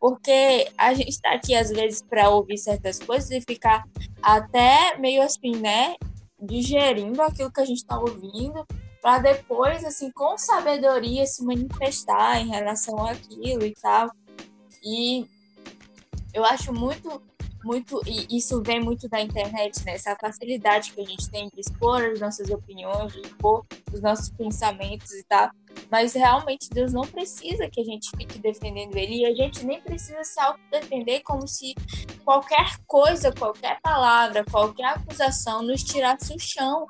Porque 0.00 0.70
a 0.78 0.94
gente 0.94 1.10
está 1.10 1.32
aqui 1.32 1.56
às 1.56 1.70
vezes 1.70 2.02
para 2.02 2.28
ouvir 2.30 2.56
certas 2.56 3.00
coisas 3.00 3.30
e 3.30 3.40
ficar 3.40 3.84
até 4.22 4.96
meio 4.96 5.22
assim, 5.22 5.56
né? 5.56 5.96
Digerindo 6.40 7.20
aquilo 7.20 7.52
que 7.52 7.60
a 7.60 7.64
gente 7.64 7.78
está 7.78 7.98
ouvindo 7.98 8.64
para 9.02 9.18
depois, 9.18 9.84
assim, 9.84 10.10
com 10.12 10.36
sabedoria 10.36 11.26
se 11.26 11.44
manifestar 11.44 12.40
em 12.40 12.48
relação 12.48 13.04
àquilo 13.06 13.64
e 13.64 13.74
tal. 13.74 14.10
E 14.84 15.26
eu 16.32 16.44
acho 16.44 16.72
muito, 16.72 17.22
muito, 17.64 18.00
e 18.06 18.36
isso 18.36 18.62
vem 18.62 18.80
muito 18.80 19.08
da 19.08 19.20
internet, 19.20 19.84
né? 19.84 19.94
Essa 19.94 20.16
facilidade 20.16 20.92
que 20.92 21.00
a 21.00 21.04
gente 21.04 21.28
tem 21.30 21.48
de 21.48 21.60
expor 21.60 22.02
as 22.02 22.20
nossas 22.20 22.50
opiniões, 22.50 23.12
de 23.12 23.20
expor 23.20 23.64
os 23.92 24.00
nossos 24.00 24.30
pensamentos 24.30 25.12
e 25.12 25.24
tal. 25.24 25.50
Mas 25.90 26.12
realmente 26.12 26.68
Deus 26.70 26.92
não 26.92 27.02
precisa 27.02 27.68
que 27.68 27.80
a 27.80 27.84
gente 27.84 28.10
fique 28.16 28.38
defendendo 28.38 28.96
ele 28.96 29.22
e 29.22 29.26
a 29.26 29.34
gente 29.34 29.64
nem 29.64 29.80
precisa 29.80 30.22
se 30.24 30.40
autodefender 30.40 31.22
como 31.22 31.46
se 31.46 31.74
qualquer 32.24 32.78
coisa, 32.86 33.32
qualquer 33.32 33.80
palavra, 33.80 34.44
qualquer 34.44 34.86
acusação 34.86 35.62
nos 35.62 35.82
tirasse 35.82 36.34
o 36.34 36.38
chão 36.38 36.86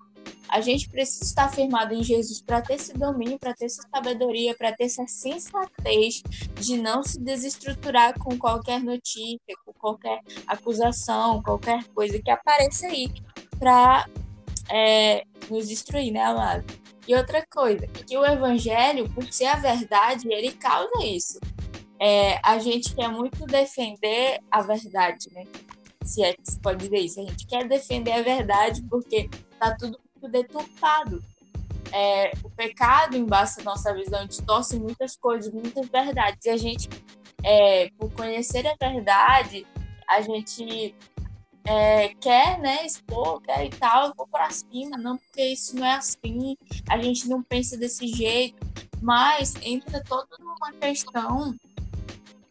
a 0.49 0.61
gente 0.61 0.89
precisa 0.89 1.25
estar 1.25 1.53
firmado 1.53 1.95
em 1.95 2.03
Jesus 2.03 2.41
para 2.41 2.63
ter 2.63 2.75
esse 2.75 2.93
domínio, 2.95 3.39
para 3.39 3.55
ter 3.55 3.67
essa 3.67 3.83
sabedoria, 3.95 4.55
para 4.57 4.73
ter 4.73 4.85
essa 4.85 5.07
sensatez 5.07 6.23
de 6.55 6.77
não 6.77 7.03
se 7.03 7.21
desestruturar 7.21 8.19
com 8.19 8.39
qualquer 8.39 8.83
notícia, 8.83 9.55
com 9.65 9.73
qualquer 9.75 10.21
acusação, 10.47 11.43
qualquer 11.43 11.85
coisa 11.95 12.19
que 12.21 12.31
apareça 12.31 12.87
aí 12.87 13.11
para 13.59 14.07
é, 14.71 15.23
nos 15.51 15.69
destruir, 15.69 16.13
né, 16.13 16.23
amado? 16.23 16.65
E 17.07 17.15
outra 17.15 17.45
coisa, 17.47 17.87
que 17.87 18.17
o 18.17 18.25
evangelho, 18.25 19.09
por 19.11 19.33
ser 19.33 19.47
a 19.47 19.57
verdade, 19.57 20.29
ele 20.31 20.53
causa 20.53 21.05
isso. 21.05 21.41
É, 21.99 22.39
a 22.45 22.59
gente 22.59 22.95
quer 22.95 23.09
muito 23.09 23.45
defender 23.47 24.39
a 24.51 24.61
verdade, 24.61 25.27
né? 25.33 25.45
Se 26.05 26.23
é 26.23 26.35
que 26.35 26.51
se 26.51 26.61
pode 26.61 26.85
dizer 26.85 26.99
isso. 26.99 27.21
A 27.21 27.25
gente 27.25 27.47
quer 27.47 27.67
defender 27.67 28.13
a 28.13 28.23
verdade 28.23 28.83
porque 28.89 29.29
tá 29.59 29.75
tudo 29.75 29.99
deturpado. 30.27 31.23
É, 31.93 32.33
o 32.43 32.51
pecado 32.51 33.17
embaça 33.17 33.61
a 33.61 33.65
nossa 33.65 33.95
visão, 33.95 34.27
distorce 34.27 34.79
muitas 34.79 35.17
coisas, 35.17 35.53
muitas 35.53 35.87
verdades. 35.89 36.47
E 36.47 36.51
a 36.51 36.57
gente, 36.57 36.89
é, 37.45 37.91
por 37.99 38.11
conhecer 38.13 38.67
a 38.67 38.75
verdade, 38.75 39.67
a 40.09 40.21
gente 40.23 40.95
é, 41.65 42.09
quer 42.15 42.59
né, 42.59 42.87
expor, 42.87 43.43
quer 43.43 43.67
e 43.67 43.71
tal, 43.71 44.09
eu 44.09 44.15
vou 44.17 44.27
para 44.27 44.51
cima, 44.51 44.97
não, 44.97 45.19
porque 45.19 45.45
isso 45.45 45.77
não 45.77 45.85
é 45.85 45.97
assim, 45.97 46.57
a 46.89 46.99
gente 47.01 47.29
não 47.29 47.43
pensa 47.43 47.77
desse 47.77 48.09
jeito. 48.09 48.67
Mas 49.01 49.55
entra 49.63 50.03
toda 50.03 50.27
uma 50.41 50.73
questão 50.73 51.55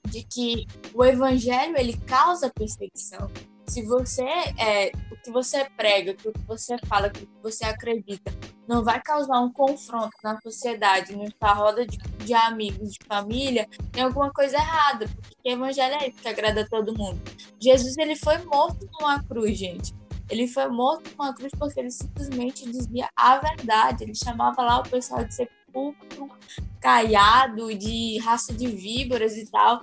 de 0.08 0.24
que 0.24 0.66
o 0.94 1.04
evangelho 1.04 1.78
ele 1.78 1.98
causa 1.98 2.50
perseguição. 2.50 3.30
Se 3.68 3.82
você 3.84 4.24
é 4.58 4.92
o 5.12 5.18
que 5.18 5.32
você 5.32 5.66
prega, 5.76 6.12
o 6.12 6.16
que 6.16 6.32
você 6.48 6.78
fala, 6.88 7.08
o 7.08 7.12
que 7.12 7.28
você 7.44 7.66
acredita, 7.66 8.32
não 8.68 8.84
vai 8.84 9.02
causar 9.02 9.40
um 9.40 9.52
confronto 9.52 10.12
na 10.24 10.40
sociedade, 10.42 11.16
numa 11.16 11.54
roda 11.54 11.86
de, 11.86 11.98
de 11.98 12.34
amigos, 12.34 12.94
de 12.94 13.00
família, 13.08 13.68
tem 13.92 14.04
alguma 14.04 14.32
coisa 14.32 14.58
errada, 14.58 15.08
porque 15.08 15.50
o 15.50 15.52
evangelho 15.52 15.96
é 15.96 16.10
isso 16.10 16.18
que 16.20 16.28
agrada 16.28 16.68
todo 16.68 16.98
mundo. 16.98 17.22
Jesus 17.60 17.98
ele 17.98 18.16
foi 18.16 18.38
morto 18.40 18.88
numa 19.00 19.24
cruz, 19.24 19.58
gente. 19.58 19.94
Ele 20.30 20.48
foi 20.48 20.68
morto 20.68 21.10
numa 21.18 21.34
cruz 21.34 21.52
porque 21.58 21.80
ele 21.80 21.92
simplesmente 21.92 22.70
dizia 22.70 23.10
a 23.16 23.38
verdade. 23.38 24.04
Ele 24.04 24.16
chamava 24.16 24.62
lá 24.62 24.80
o 24.80 24.90
pessoal 24.90 25.24
de 25.24 25.34
sepulcro 25.34 26.30
caiado, 26.82 27.74
de 27.74 28.18
raça 28.20 28.54
de 28.54 28.68
víboras 28.68 29.38
e 29.38 29.50
tal. 29.50 29.82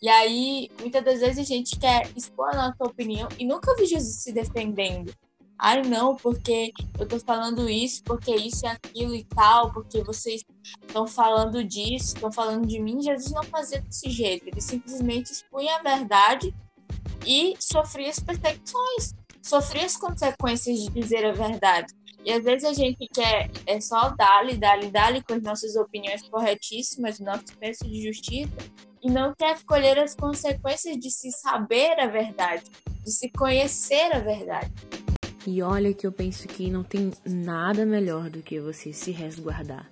E 0.00 0.08
aí, 0.08 0.70
muitas 0.80 1.04
das 1.04 1.20
vezes 1.20 1.38
a 1.38 1.42
gente 1.42 1.78
quer 1.78 2.08
expor 2.16 2.50
a 2.50 2.68
nossa 2.68 2.84
opinião 2.84 3.28
e 3.38 3.44
nunca 3.44 3.74
vi 3.74 3.86
Jesus 3.86 4.22
se 4.22 4.32
defendendo. 4.32 5.12
Ai, 5.60 5.82
não, 5.82 6.14
porque 6.14 6.72
eu 6.96 7.06
tô 7.06 7.18
falando 7.18 7.68
isso, 7.68 8.04
porque 8.04 8.32
isso 8.32 8.64
e 8.64 8.68
aquilo 8.68 9.12
e 9.12 9.24
tal, 9.24 9.72
porque 9.72 10.04
vocês 10.04 10.44
estão 10.86 11.04
falando 11.04 11.64
disso, 11.64 12.14
estão 12.14 12.30
falando 12.30 12.64
de 12.64 12.78
mim. 12.78 13.02
Jesus 13.02 13.32
não 13.32 13.42
fazia 13.42 13.80
desse 13.80 14.08
jeito. 14.08 14.46
Ele 14.46 14.60
simplesmente 14.60 15.32
expunha 15.32 15.74
a 15.76 15.82
verdade 15.82 16.54
e 17.26 17.56
sofria 17.58 18.10
as 18.10 18.20
perseguições, 18.20 19.16
sofria 19.42 19.84
as 19.84 19.96
consequências 19.96 20.78
de 20.78 20.90
dizer 20.90 21.26
a 21.26 21.32
verdade. 21.32 21.92
E 22.24 22.32
às 22.32 22.44
vezes 22.44 22.64
a 22.64 22.72
gente 22.72 23.08
quer 23.12 23.50
é 23.66 23.80
só 23.80 24.10
dar-lhe, 24.10 24.56
dar-lhe, 24.56 24.90
dar-lhe 24.90 25.22
com 25.22 25.34
as 25.34 25.42
nossas 25.42 25.74
opiniões 25.74 26.22
corretíssimas, 26.28 27.18
nosso 27.18 27.46
senso 27.58 27.84
de 27.84 28.02
justiça, 28.02 28.52
e 29.02 29.10
não 29.10 29.34
quer 29.34 29.56
escolher 29.56 29.98
as 29.98 30.14
consequências 30.14 30.96
de 30.98 31.10
se 31.10 31.30
saber 31.32 31.98
a 32.00 32.06
verdade, 32.06 32.64
de 33.04 33.10
se 33.10 33.30
conhecer 33.30 34.14
a 34.14 34.18
verdade. 34.18 34.72
E 35.46 35.62
olha 35.62 35.94
que 35.94 36.06
eu 36.06 36.12
penso 36.12 36.46
que 36.46 36.70
não 36.70 36.82
tem 36.82 37.10
nada 37.24 37.86
melhor 37.86 38.28
do 38.28 38.42
que 38.42 38.60
você 38.60 38.92
se 38.92 39.10
resguardar. 39.10 39.90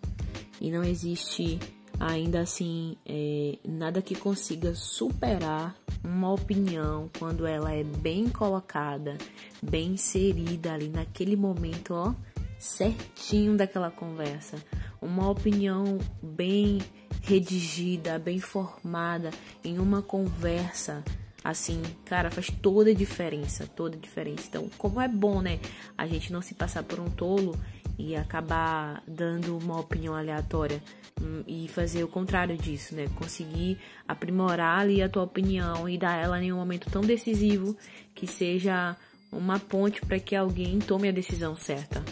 E 0.60 0.70
não 0.70 0.84
existe 0.84 1.58
ainda 1.98 2.40
assim 2.40 2.96
é, 3.06 3.58
nada 3.64 4.02
que 4.02 4.14
consiga 4.14 4.74
superar 4.74 5.74
uma 6.04 6.32
opinião 6.32 7.10
quando 7.18 7.46
ela 7.46 7.72
é 7.72 7.82
bem 7.82 8.28
colocada, 8.28 9.16
bem 9.62 9.92
inserida 9.92 10.72
ali 10.72 10.88
naquele 10.88 11.36
momento, 11.36 11.94
ó, 11.94 12.14
certinho 12.58 13.56
daquela 13.56 13.90
conversa. 13.90 14.56
Uma 15.00 15.30
opinião 15.30 15.98
bem 16.22 16.78
redigida, 17.26 18.18
bem 18.18 18.38
formada 18.38 19.30
em 19.64 19.78
uma 19.78 20.00
conversa 20.00 21.04
assim, 21.42 21.80
cara, 22.04 22.30
faz 22.30 22.50
toda 22.50 22.90
a 22.90 22.94
diferença, 22.94 23.66
toda 23.66 23.96
a 23.96 24.00
diferença. 24.00 24.44
Então, 24.48 24.68
como 24.76 25.00
é 25.00 25.06
bom, 25.06 25.40
né, 25.40 25.60
a 25.96 26.06
gente 26.06 26.32
não 26.32 26.42
se 26.42 26.54
passar 26.54 26.82
por 26.82 26.98
um 26.98 27.08
tolo 27.08 27.56
e 27.98 28.16
acabar 28.16 29.02
dando 29.06 29.56
uma 29.56 29.78
opinião 29.80 30.14
aleatória 30.14 30.82
hum, 31.20 31.42
e 31.46 31.68
fazer 31.68 32.04
o 32.04 32.08
contrário 32.08 32.56
disso, 32.56 32.94
né? 32.94 33.08
Conseguir 33.14 33.78
aprimorar 34.06 34.80
ali 34.80 35.02
a 35.02 35.08
tua 35.08 35.22
opinião 35.22 35.88
e 35.88 35.96
dar 35.96 36.16
ela 36.16 36.42
em 36.42 36.52
um 36.52 36.56
momento 36.56 36.90
tão 36.90 37.00
decisivo 37.00 37.76
que 38.14 38.26
seja 38.26 38.96
uma 39.32 39.58
ponte 39.58 40.00
para 40.00 40.18
que 40.18 40.36
alguém 40.36 40.78
tome 40.78 41.08
a 41.08 41.12
decisão 41.12 41.56
certa. 41.56 42.04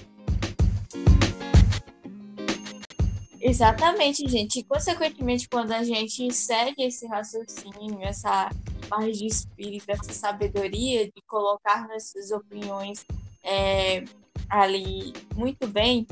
Exatamente, 3.46 4.26
gente. 4.26 4.60
E, 4.60 4.64
consequentemente, 4.64 5.46
quando 5.50 5.72
a 5.72 5.84
gente 5.84 6.32
segue 6.32 6.82
esse 6.82 7.06
raciocínio, 7.06 8.00
essa 8.00 8.48
paz 8.88 9.18
de 9.18 9.26
espírito, 9.26 9.84
essa 9.90 10.14
sabedoria 10.14 11.04
de 11.04 11.22
colocar 11.26 11.86
nossas 11.86 12.30
opiniões 12.30 13.04
é, 13.42 14.02
ali 14.48 15.12
muito 15.36 15.68
bem, 15.68 16.06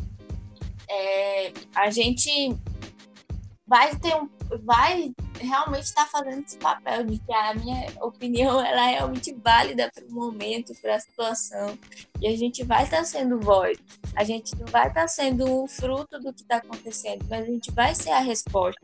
é, 0.86 1.54
a 1.74 1.88
gente 1.88 2.54
vai 3.72 3.96
ter 3.96 4.14
um, 4.14 4.28
vai 4.64 5.14
realmente 5.40 5.84
estar 5.84 6.04
tá 6.04 6.10
fazendo 6.10 6.44
esse 6.44 6.58
papel 6.58 7.06
de 7.06 7.18
que 7.18 7.32
a 7.32 7.54
minha 7.54 7.86
opinião 8.02 8.62
ela 8.62 8.90
é 8.90 8.96
realmente 8.96 9.32
válida 9.32 9.90
para 9.94 10.04
o 10.04 10.12
momento, 10.12 10.74
para 10.82 10.96
a 10.96 11.00
situação, 11.00 11.78
e 12.20 12.28
a 12.28 12.36
gente 12.36 12.62
vai 12.64 12.84
estar 12.84 12.98
tá 12.98 13.04
sendo 13.04 13.40
voz. 13.40 13.78
A 14.14 14.24
gente 14.24 14.54
não 14.58 14.66
vai 14.66 14.88
estar 14.88 15.00
tá 15.00 15.08
sendo 15.08 15.62
o 15.62 15.66
fruto 15.66 16.20
do 16.20 16.34
que 16.34 16.42
está 16.42 16.56
acontecendo, 16.56 17.24
mas 17.30 17.44
a 17.44 17.46
gente 17.46 17.70
vai 17.70 17.94
ser 17.94 18.10
a 18.10 18.18
resposta 18.18 18.78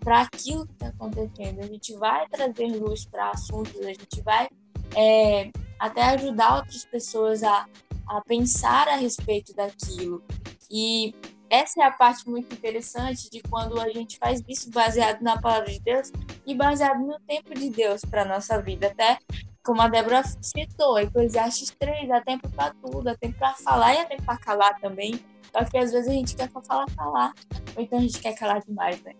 para 0.00 0.22
aquilo 0.22 0.66
que 0.66 0.72
está 0.72 0.86
acontecendo. 0.88 1.60
A 1.60 1.66
gente 1.66 1.94
vai 1.96 2.26
trazer 2.28 2.68
luz 2.68 3.04
para 3.04 3.32
assuntos, 3.32 3.78
a 3.80 3.92
gente 3.92 4.22
vai 4.22 4.48
é, 4.96 5.50
até 5.78 6.04
ajudar 6.04 6.56
outras 6.56 6.86
pessoas 6.86 7.42
a, 7.42 7.68
a 8.08 8.22
pensar 8.22 8.88
a 8.88 8.96
respeito 8.96 9.54
daquilo. 9.54 10.24
E 10.70 11.14
essa 11.52 11.82
é 11.82 11.84
a 11.84 11.90
parte 11.90 12.26
muito 12.26 12.54
interessante 12.54 13.30
de 13.30 13.42
quando 13.42 13.78
a 13.78 13.86
gente 13.90 14.16
faz 14.16 14.42
isso 14.48 14.70
baseado 14.70 15.20
na 15.20 15.38
palavra 15.38 15.70
de 15.70 15.80
Deus 15.80 16.10
e 16.46 16.54
baseado 16.54 16.98
no 17.00 17.20
tempo 17.20 17.54
de 17.54 17.68
Deus 17.68 18.00
para 18.06 18.24
nossa 18.24 18.58
vida. 18.62 18.86
Até 18.86 19.18
como 19.62 19.82
a 19.82 19.88
Débora 19.88 20.22
citou, 20.40 20.98
Eclesiastes 20.98 21.70
3, 21.78 22.10
há 22.10 22.22
tempo 22.22 22.48
para 22.48 22.72
tudo, 22.82 23.06
há 23.06 23.14
tempo 23.14 23.38
para 23.38 23.52
falar 23.52 23.94
e 23.94 23.98
há 23.98 24.06
tempo 24.06 24.22
para 24.22 24.38
calar 24.38 24.80
também. 24.80 25.22
Só 25.52 25.62
que 25.62 25.76
às 25.76 25.92
vezes 25.92 26.08
a 26.08 26.12
gente 26.12 26.34
quer 26.34 26.50
só 26.50 26.62
falar, 26.62 26.88
falar, 26.88 27.34
ou 27.76 27.82
então 27.82 27.98
a 27.98 28.02
gente 28.02 28.18
quer 28.18 28.34
calar 28.34 28.62
demais, 28.62 29.02
né? 29.02 29.12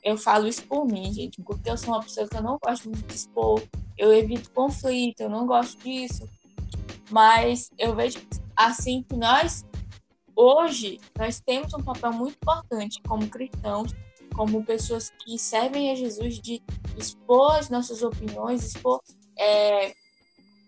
Eu 0.00 0.16
falo 0.16 0.46
isso 0.46 0.62
por 0.68 0.86
mim, 0.86 1.12
gente, 1.12 1.42
porque 1.42 1.68
eu 1.68 1.76
sou 1.76 1.92
uma 1.92 2.04
pessoa 2.04 2.28
que 2.28 2.36
eu 2.36 2.42
não 2.42 2.56
gosto 2.64 2.84
muito 2.84 3.04
de 3.04 3.14
expor, 3.16 3.60
eu 3.98 4.14
evito 4.14 4.48
conflito, 4.52 5.22
eu 5.22 5.28
não 5.28 5.44
gosto 5.44 5.82
disso. 5.82 6.22
Mas 7.10 7.68
eu 7.76 7.96
vejo 7.96 8.20
assim 8.54 9.02
que 9.02 9.16
nós, 9.16 9.66
hoje, 10.40 11.00
nós 11.18 11.40
temos 11.40 11.74
um 11.74 11.82
papel 11.82 12.12
muito 12.12 12.36
importante 12.36 13.00
como 13.06 13.28
cristãos, 13.28 13.94
como 14.34 14.64
pessoas 14.64 15.10
que 15.22 15.38
servem 15.38 15.90
a 15.90 15.94
Jesus, 15.94 16.40
de 16.40 16.62
expor 16.96 17.56
as 17.56 17.68
nossas 17.68 18.02
opiniões, 18.02 18.64
expor 18.64 19.02
é, 19.38 19.92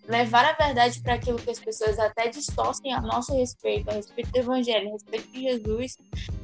levar 0.07 0.45
a 0.45 0.53
verdade 0.53 1.01
para 1.01 1.15
aquilo 1.15 1.39
que 1.39 1.51
as 1.51 1.59
pessoas 1.59 1.99
até 1.99 2.29
distorcem 2.29 2.93
a 2.93 3.01
nosso 3.01 3.35
respeito, 3.35 3.89
a 3.89 3.95
respeito 3.95 4.31
do 4.31 4.39
Evangelho, 4.39 4.89
a 4.89 4.93
respeito 4.93 5.33
de 5.33 5.43
Jesus. 5.43 5.97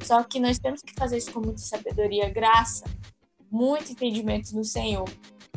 Só 0.03 0.23
que 0.23 0.39
nós 0.39 0.57
temos 0.57 0.81
que 0.81 0.93
fazer 0.93 1.17
isso 1.17 1.31
com 1.31 1.41
muita 1.41 1.59
sabedoria, 1.59 2.29
graça, 2.29 2.85
muito 3.51 3.91
entendimento 3.91 4.55
no 4.55 4.63
Senhor. 4.63 5.07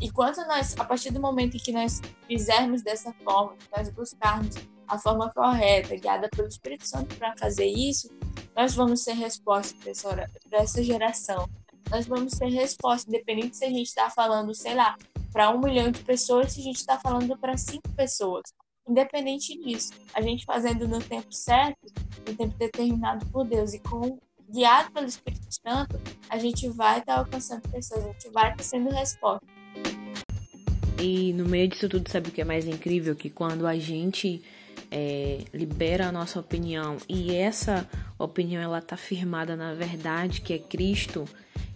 E 0.01 0.11
quanto 0.11 0.41
nós, 0.47 0.75
a 0.77 0.83
partir 0.83 1.11
do 1.11 1.21
momento 1.21 1.55
em 1.55 1.59
que 1.59 1.71
nós 1.71 2.01
fizermos 2.27 2.81
dessa 2.81 3.13
forma, 3.23 3.55
nós 3.75 3.89
buscarmos 3.89 4.55
a 4.87 4.97
forma 4.97 5.31
correta, 5.31 5.95
guiada 5.95 6.29
pelo 6.29 6.47
Espírito 6.47 6.87
Santo 6.87 7.15
para 7.15 7.35
fazer 7.37 7.65
isso, 7.65 8.09
nós 8.55 8.75
vamos 8.75 9.01
ser 9.01 9.13
resposta 9.13 9.75
para 10.49 10.59
essa 10.59 10.83
geração. 10.83 11.49
Nós 11.89 12.07
vamos 12.07 12.33
ser 12.33 12.47
resposta, 12.47 13.09
independente 13.09 13.57
se 13.57 13.65
a 13.65 13.69
gente 13.69 13.87
está 13.87 14.09
falando, 14.09 14.53
sei 14.53 14.73
lá, 14.73 14.95
para 15.31 15.49
um 15.49 15.59
milhão 15.59 15.91
de 15.91 15.99
pessoas 16.01 16.53
se 16.53 16.61
a 16.61 16.63
gente 16.63 16.77
está 16.77 16.99
falando 16.99 17.37
para 17.37 17.57
cinco 17.57 17.89
pessoas. 17.95 18.43
Independente 18.87 19.57
disso, 19.61 19.93
a 20.13 20.21
gente 20.21 20.45
fazendo 20.45 20.87
no 20.87 21.01
tempo 21.01 21.31
certo, 21.31 21.87
no 22.27 22.35
tempo 22.35 22.57
determinado 22.57 23.25
por 23.27 23.45
Deus 23.45 23.73
e 23.73 23.79
com 23.79 24.19
guiado 24.49 24.91
pelo 24.91 25.07
Espírito 25.07 25.47
Santo, 25.49 25.99
a 26.29 26.37
gente 26.37 26.67
vai 26.69 26.99
estar 26.99 27.15
tá 27.15 27.19
alcançando 27.19 27.61
pessoas, 27.69 28.03
a 28.03 28.07
gente 28.07 28.29
vai 28.29 28.51
estar 28.51 28.57
tá 28.57 28.63
sendo 28.63 28.89
resposta. 28.89 29.45
E 31.01 31.33
no 31.33 31.45
meio 31.45 31.67
disso 31.67 31.89
tudo, 31.89 32.09
sabe 32.09 32.29
o 32.29 32.31
que 32.31 32.41
é 32.41 32.45
mais 32.45 32.67
incrível? 32.67 33.15
Que 33.15 33.29
quando 33.29 33.65
a 33.65 33.77
gente 33.77 34.43
é, 34.91 35.39
libera 35.53 36.07
a 36.07 36.11
nossa 36.11 36.39
opinião. 36.39 36.97
E 37.07 37.35
essa 37.35 37.87
opinião 38.17 38.61
ela 38.61 38.81
tá 38.81 38.97
firmada 38.97 39.55
na 39.55 39.73
verdade 39.73 40.41
que 40.41 40.53
é 40.53 40.59
Cristo, 40.59 41.25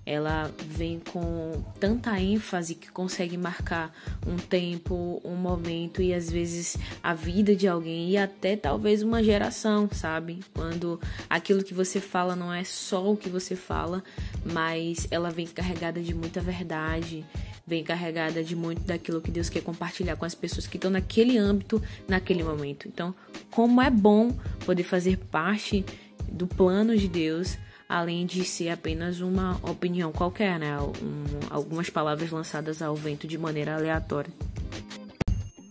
ela 0.07 0.49
vem 0.65 1.01
com 1.01 1.61
tanta 1.81 2.17
ênfase 2.17 2.75
que 2.75 2.89
consegue 2.89 3.37
marcar 3.37 3.93
um 4.25 4.37
tempo, 4.37 5.21
um 5.21 5.35
momento 5.35 6.01
e 6.01 6.13
às 6.13 6.31
vezes 6.31 6.77
a 7.03 7.13
vida 7.13 7.53
de 7.53 7.67
alguém 7.67 8.11
e 8.11 8.17
até 8.17 8.55
talvez 8.55 9.03
uma 9.03 9.21
geração, 9.21 9.89
sabe? 9.91 10.39
Quando 10.53 10.97
aquilo 11.29 11.61
que 11.61 11.73
você 11.73 11.99
fala 11.99 12.37
não 12.37 12.53
é 12.53 12.63
só 12.63 13.11
o 13.11 13.17
que 13.17 13.27
você 13.27 13.53
fala, 13.53 14.01
mas 14.45 15.09
ela 15.11 15.29
vem 15.29 15.45
carregada 15.45 16.01
de 16.01 16.13
muita 16.13 16.39
verdade, 16.39 17.25
vem 17.67 17.83
carregada 17.83 18.41
de 18.41 18.55
muito 18.55 18.81
daquilo 18.81 19.21
que 19.21 19.29
Deus 19.29 19.49
quer 19.49 19.61
compartilhar 19.61 20.15
com 20.15 20.23
as 20.23 20.33
pessoas 20.33 20.65
que 20.65 20.77
estão 20.77 20.89
naquele 20.89 21.37
âmbito, 21.37 21.83
naquele 22.07 22.43
momento. 22.43 22.87
Então, 22.87 23.13
como 23.51 23.81
é 23.81 23.89
bom 23.89 24.31
poder 24.65 24.83
fazer 24.83 25.17
parte 25.17 25.85
do 26.31 26.47
plano 26.47 26.97
de 26.97 27.07
Deus 27.07 27.57
além 27.89 28.25
de 28.25 28.43
ser 28.43 28.69
apenas 28.69 29.21
uma 29.21 29.55
opinião 29.63 30.11
qualquer, 30.11 30.59
né? 30.59 30.77
Um, 30.79 31.25
algumas 31.49 31.89
palavras 31.89 32.29
lançadas 32.31 32.81
ao 32.81 32.95
vento 32.95 33.27
de 33.27 33.37
maneira 33.37 33.75
aleatória. 33.75 34.31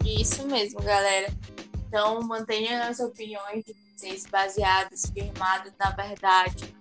Isso 0.04 0.46
mesmo, 0.46 0.80
galera. 0.82 1.32
Então, 1.86 2.22
mantenha 2.22 2.88
as 2.88 3.00
opiniões 3.00 3.64
de 3.64 3.74
vocês 3.94 4.26
baseadas, 4.26 5.10
firmadas 5.12 5.72
na 5.78 5.90
verdade. 5.90 6.74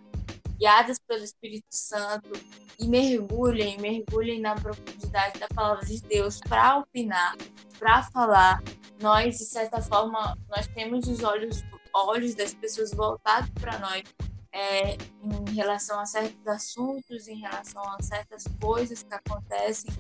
Guiadas 0.58 1.00
pelo 1.00 1.24
Espírito 1.24 1.68
Santo 1.70 2.32
e 2.80 2.88
mergulhem, 2.88 3.78
mergulhem 3.80 4.42
na 4.42 4.56
profundidade 4.56 5.40
da 5.40 5.48
palavra 5.48 5.86
de 5.86 6.02
Deus 6.02 6.40
para 6.48 6.78
opinar, 6.78 7.36
para 7.80 8.04
falar. 8.04 8.64
Nós, 9.02 9.38
de 9.38 9.46
certa 9.46 9.82
forma, 9.82 10.38
nós 10.50 10.68
temos 10.68 11.08
os 11.08 11.24
olhos, 11.24 11.64
olhos 11.94 12.36
das 12.36 12.54
pessoas 12.54 12.92
voltados 12.92 13.50
para 13.60 13.78
nós 13.80 14.04
é, 14.52 14.94
em 15.22 15.54
relação 15.54 16.00
a 16.00 16.06
certos 16.06 16.48
assuntos, 16.48 17.28
em 17.28 17.40
relação 17.40 17.84
a 17.92 18.02
certas 18.02 18.46
coisas 18.62 19.04
que 19.04 19.14
acontecem, 19.14 19.92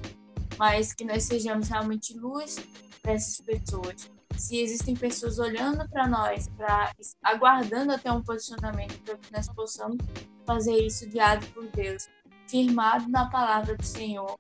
mas 0.58 0.94
que 0.94 1.04
nós 1.04 1.24
sejamos 1.24 1.68
realmente 1.68 2.18
luz 2.18 2.56
para 3.02 3.14
essas 3.14 3.42
pessoas. 3.42 4.10
Se 4.38 4.58
existem 4.58 4.96
pessoas 4.96 5.40
olhando 5.40 5.88
para 5.90 6.08
nós, 6.08 6.48
para 6.58 6.94
aguardando 7.22 7.92
até 7.92 8.12
um 8.12 8.22
posicionamento 8.22 8.98
para 9.04 9.18
que 9.18 9.32
nós 9.32 9.48
possamos 9.50 9.98
fazer 10.46 10.78
isso 10.78 11.08
guiado 11.10 11.46
por 11.48 11.68
Deus, 11.68 12.08
firmado 12.48 13.10
na 13.10 13.30
palavra 13.30 13.76
do 13.76 13.86
Senhor, 13.86 14.38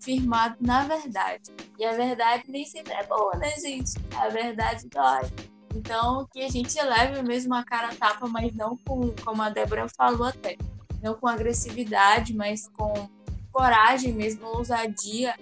firmado 0.00 0.56
na 0.60 0.84
verdade. 0.84 1.50
E 1.78 1.84
a 1.84 1.92
verdade 1.92 2.44
nem 2.48 2.64
sempre 2.64 2.92
é 2.92 3.04
boa, 3.06 3.36
né, 3.36 3.50
gente? 3.58 3.92
A 4.16 4.28
verdade 4.28 4.88
dói. 4.88 5.30
Então, 5.74 6.26
que 6.32 6.42
a 6.42 6.48
gente 6.48 6.80
leve 6.80 7.22
mesmo 7.22 7.54
a 7.54 7.62
cara 7.62 7.88
a 7.88 7.94
tapa, 7.94 8.26
mas 8.26 8.54
não 8.54 8.76
com, 8.78 9.14
como 9.22 9.42
a 9.42 9.50
Débora 9.50 9.86
falou 9.88 10.26
até, 10.26 10.56
não 11.02 11.14
com 11.14 11.28
agressividade, 11.28 12.34
mas 12.34 12.68
com 12.68 13.10
coragem 13.52 14.12
mesmo, 14.12 14.46
ousadia. 14.46 15.34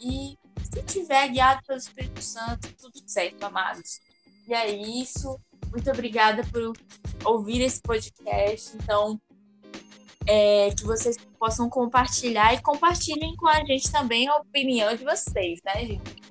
E 0.00 0.38
se 0.62 0.82
tiver 0.82 1.28
guiado 1.28 1.62
pelo 1.66 1.78
Espírito 1.78 2.22
Santo, 2.22 2.72
tudo 2.74 3.02
certo, 3.06 3.42
amados. 3.44 4.00
E 4.46 4.54
é 4.54 4.70
isso. 4.70 5.38
Muito 5.70 5.90
obrigada 5.90 6.42
por 6.46 6.72
ouvir 7.24 7.60
esse 7.62 7.80
podcast. 7.80 8.76
Então, 8.76 9.20
é, 10.32 10.70
que 10.70 10.84
vocês 10.84 11.16
possam 11.40 11.68
compartilhar 11.68 12.54
e 12.54 12.62
compartilhem 12.62 13.34
com 13.34 13.48
a 13.48 13.64
gente 13.64 13.90
também 13.90 14.28
a 14.28 14.36
opinião 14.36 14.94
de 14.94 15.02
vocês, 15.02 15.58
né, 15.64 15.84
gente? 15.84 16.22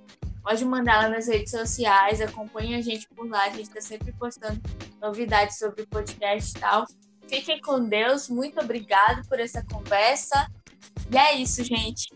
Pode 0.41 0.63
mandar 0.63 1.03
lá 1.03 1.09
nas 1.09 1.27
redes 1.27 1.51
sociais, 1.51 2.21
acompanhe 2.21 2.75
a 2.75 2.81
gente 2.81 3.09
por 3.09 3.27
lá, 3.29 3.43
a 3.43 3.49
gente 3.49 3.63
está 3.63 3.81
sempre 3.81 4.13
postando 4.13 4.57
novidades 5.01 5.57
sobre 5.57 5.81
o 5.81 5.87
podcast 5.87 6.51
e 6.55 6.61
tal. 6.61 6.85
Fiquem 7.27 7.59
com 7.59 7.83
Deus, 7.83 8.29
muito 8.29 8.61
obrigado 8.61 9.27
por 9.27 9.37
essa 9.37 9.61
conversa. 9.69 10.49
E 11.11 11.17
é 11.17 11.35
isso, 11.35 11.61
gente. 11.65 12.07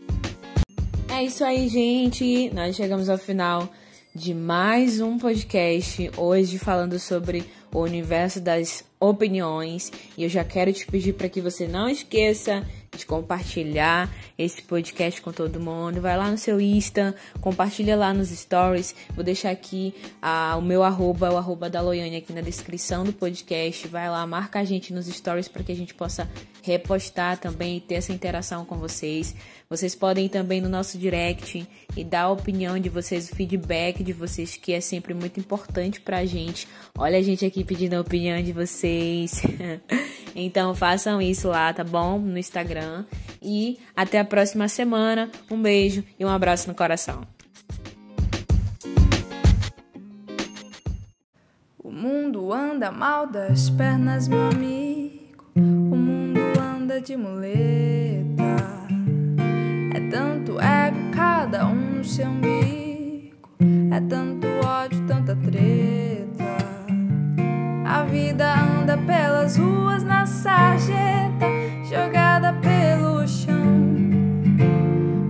É 1.10 1.22
isso 1.22 1.44
aí, 1.44 1.68
gente. 1.68 2.48
Nós 2.54 2.74
chegamos 2.74 3.10
ao 3.10 3.18
final 3.18 3.68
de 4.14 4.32
mais 4.32 5.02
um 5.02 5.18
podcast, 5.18 6.10
hoje 6.16 6.58
falando 6.58 6.98
sobre 6.98 7.44
o 7.70 7.80
universo 7.80 8.40
das 8.40 8.82
opiniões. 9.08 9.92
E 10.16 10.22
eu 10.22 10.28
já 10.28 10.44
quero 10.44 10.72
te 10.72 10.86
pedir 10.86 11.14
para 11.14 11.28
que 11.28 11.40
você 11.40 11.66
não 11.66 11.88
esqueça 11.88 12.64
de 12.96 13.06
compartilhar 13.06 14.10
esse 14.38 14.62
podcast 14.62 15.20
com 15.20 15.32
todo 15.32 15.60
mundo. 15.60 16.00
Vai 16.00 16.16
lá 16.16 16.30
no 16.30 16.38
seu 16.38 16.60
Insta, 16.60 17.14
compartilha 17.40 17.96
lá 17.96 18.12
nos 18.12 18.28
stories. 18.28 18.94
Vou 19.14 19.24
deixar 19.24 19.50
aqui 19.50 19.94
ah, 20.20 20.56
o 20.58 20.62
meu 20.62 20.82
arroba, 20.82 21.32
o 21.32 21.36
arroba 21.36 21.68
da 21.68 21.80
Loiane 21.80 22.16
aqui 22.16 22.32
na 22.32 22.40
descrição 22.40 23.04
do 23.04 23.12
podcast. 23.12 23.88
Vai 23.88 24.08
lá, 24.08 24.26
marca 24.26 24.60
a 24.60 24.64
gente 24.64 24.92
nos 24.92 25.06
stories 25.06 25.48
para 25.48 25.62
que 25.62 25.72
a 25.72 25.76
gente 25.76 25.94
possa 25.94 26.28
repostar 26.62 27.38
também 27.38 27.76
e 27.76 27.80
ter 27.80 27.96
essa 27.96 28.12
interação 28.12 28.64
com 28.64 28.76
vocês. 28.76 29.34
Vocês 29.68 29.94
podem 29.94 30.26
ir 30.26 30.28
também 30.28 30.60
no 30.60 30.68
nosso 30.68 30.96
direct 30.96 31.66
e 31.96 32.04
dar 32.04 32.22
a 32.22 32.30
opinião 32.30 32.78
de 32.78 32.88
vocês, 32.88 33.30
o 33.30 33.34
feedback 33.34 34.02
de 34.04 34.12
vocês, 34.12 34.56
que 34.56 34.72
é 34.72 34.80
sempre 34.80 35.14
muito 35.14 35.40
importante 35.40 36.00
pra 36.00 36.24
gente. 36.24 36.68
Olha 36.96 37.18
a 37.18 37.22
gente 37.22 37.44
aqui 37.44 37.64
pedindo 37.64 37.94
a 37.94 38.00
opinião 38.00 38.42
de 38.42 38.52
vocês. 38.52 39.42
então 40.34 40.74
façam 40.74 41.20
isso 41.20 41.48
lá, 41.48 41.72
tá 41.72 41.82
bom? 41.82 42.18
No 42.18 42.38
Instagram. 42.38 42.83
E 43.42 43.78
até 43.94 44.18
a 44.18 44.24
próxima 44.24 44.68
semana. 44.68 45.30
Um 45.50 45.60
beijo 45.60 46.04
e 46.18 46.24
um 46.24 46.28
abraço 46.28 46.68
no 46.68 46.74
coração. 46.74 47.26
O 51.78 51.90
mundo 51.90 52.52
anda 52.52 52.90
mal 52.90 53.26
das 53.26 53.68
pernas, 53.70 54.26
meu 54.26 54.48
amigo. 54.48 55.44
O 55.54 55.60
mundo 55.60 56.40
anda 56.58 57.00
de 57.00 57.16
muleta. 57.16 58.42
É 59.94 60.00
tanto 60.10 60.60
ego, 60.60 61.10
cada 61.12 61.66
um 61.66 61.98
no 61.98 62.04
seu 62.04 62.26
umbigo. 62.26 63.36
É 63.92 64.00
tanto 64.00 64.46
ódio, 64.66 65.06
tanta 65.06 65.36
treta. 65.36 66.44
A 67.86 68.02
vida 68.04 68.52
anda 68.54 68.98
pelas 68.98 69.56
ruas 69.56 70.02
na 70.02 70.26
sarjeta, 70.26 71.46
jogada 71.94 72.52
pelo 72.54 73.26
chão. 73.28 73.54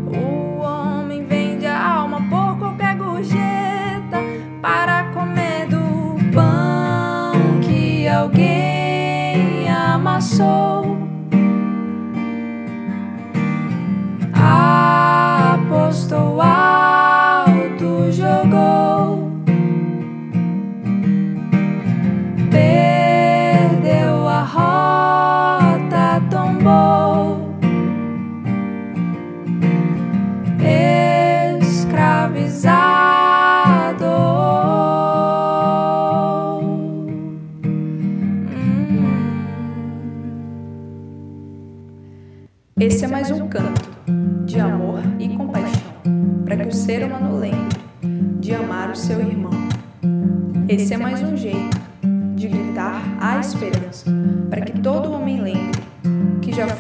O 0.06 0.60
homem 0.62 1.26
vende 1.26 1.66
a 1.66 1.86
alma 1.86 2.22
por 2.30 2.58
qualquer 2.58 2.96
gorjeta 2.96 4.18
para 4.62 5.04
comer 5.12 5.66
do 5.66 6.16
pão 6.32 7.60
que 7.60 8.08
alguém 8.08 9.68
amassou. 9.68 11.03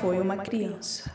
Foi 0.04 0.20
uma 0.20 0.36
criança. 0.36 1.10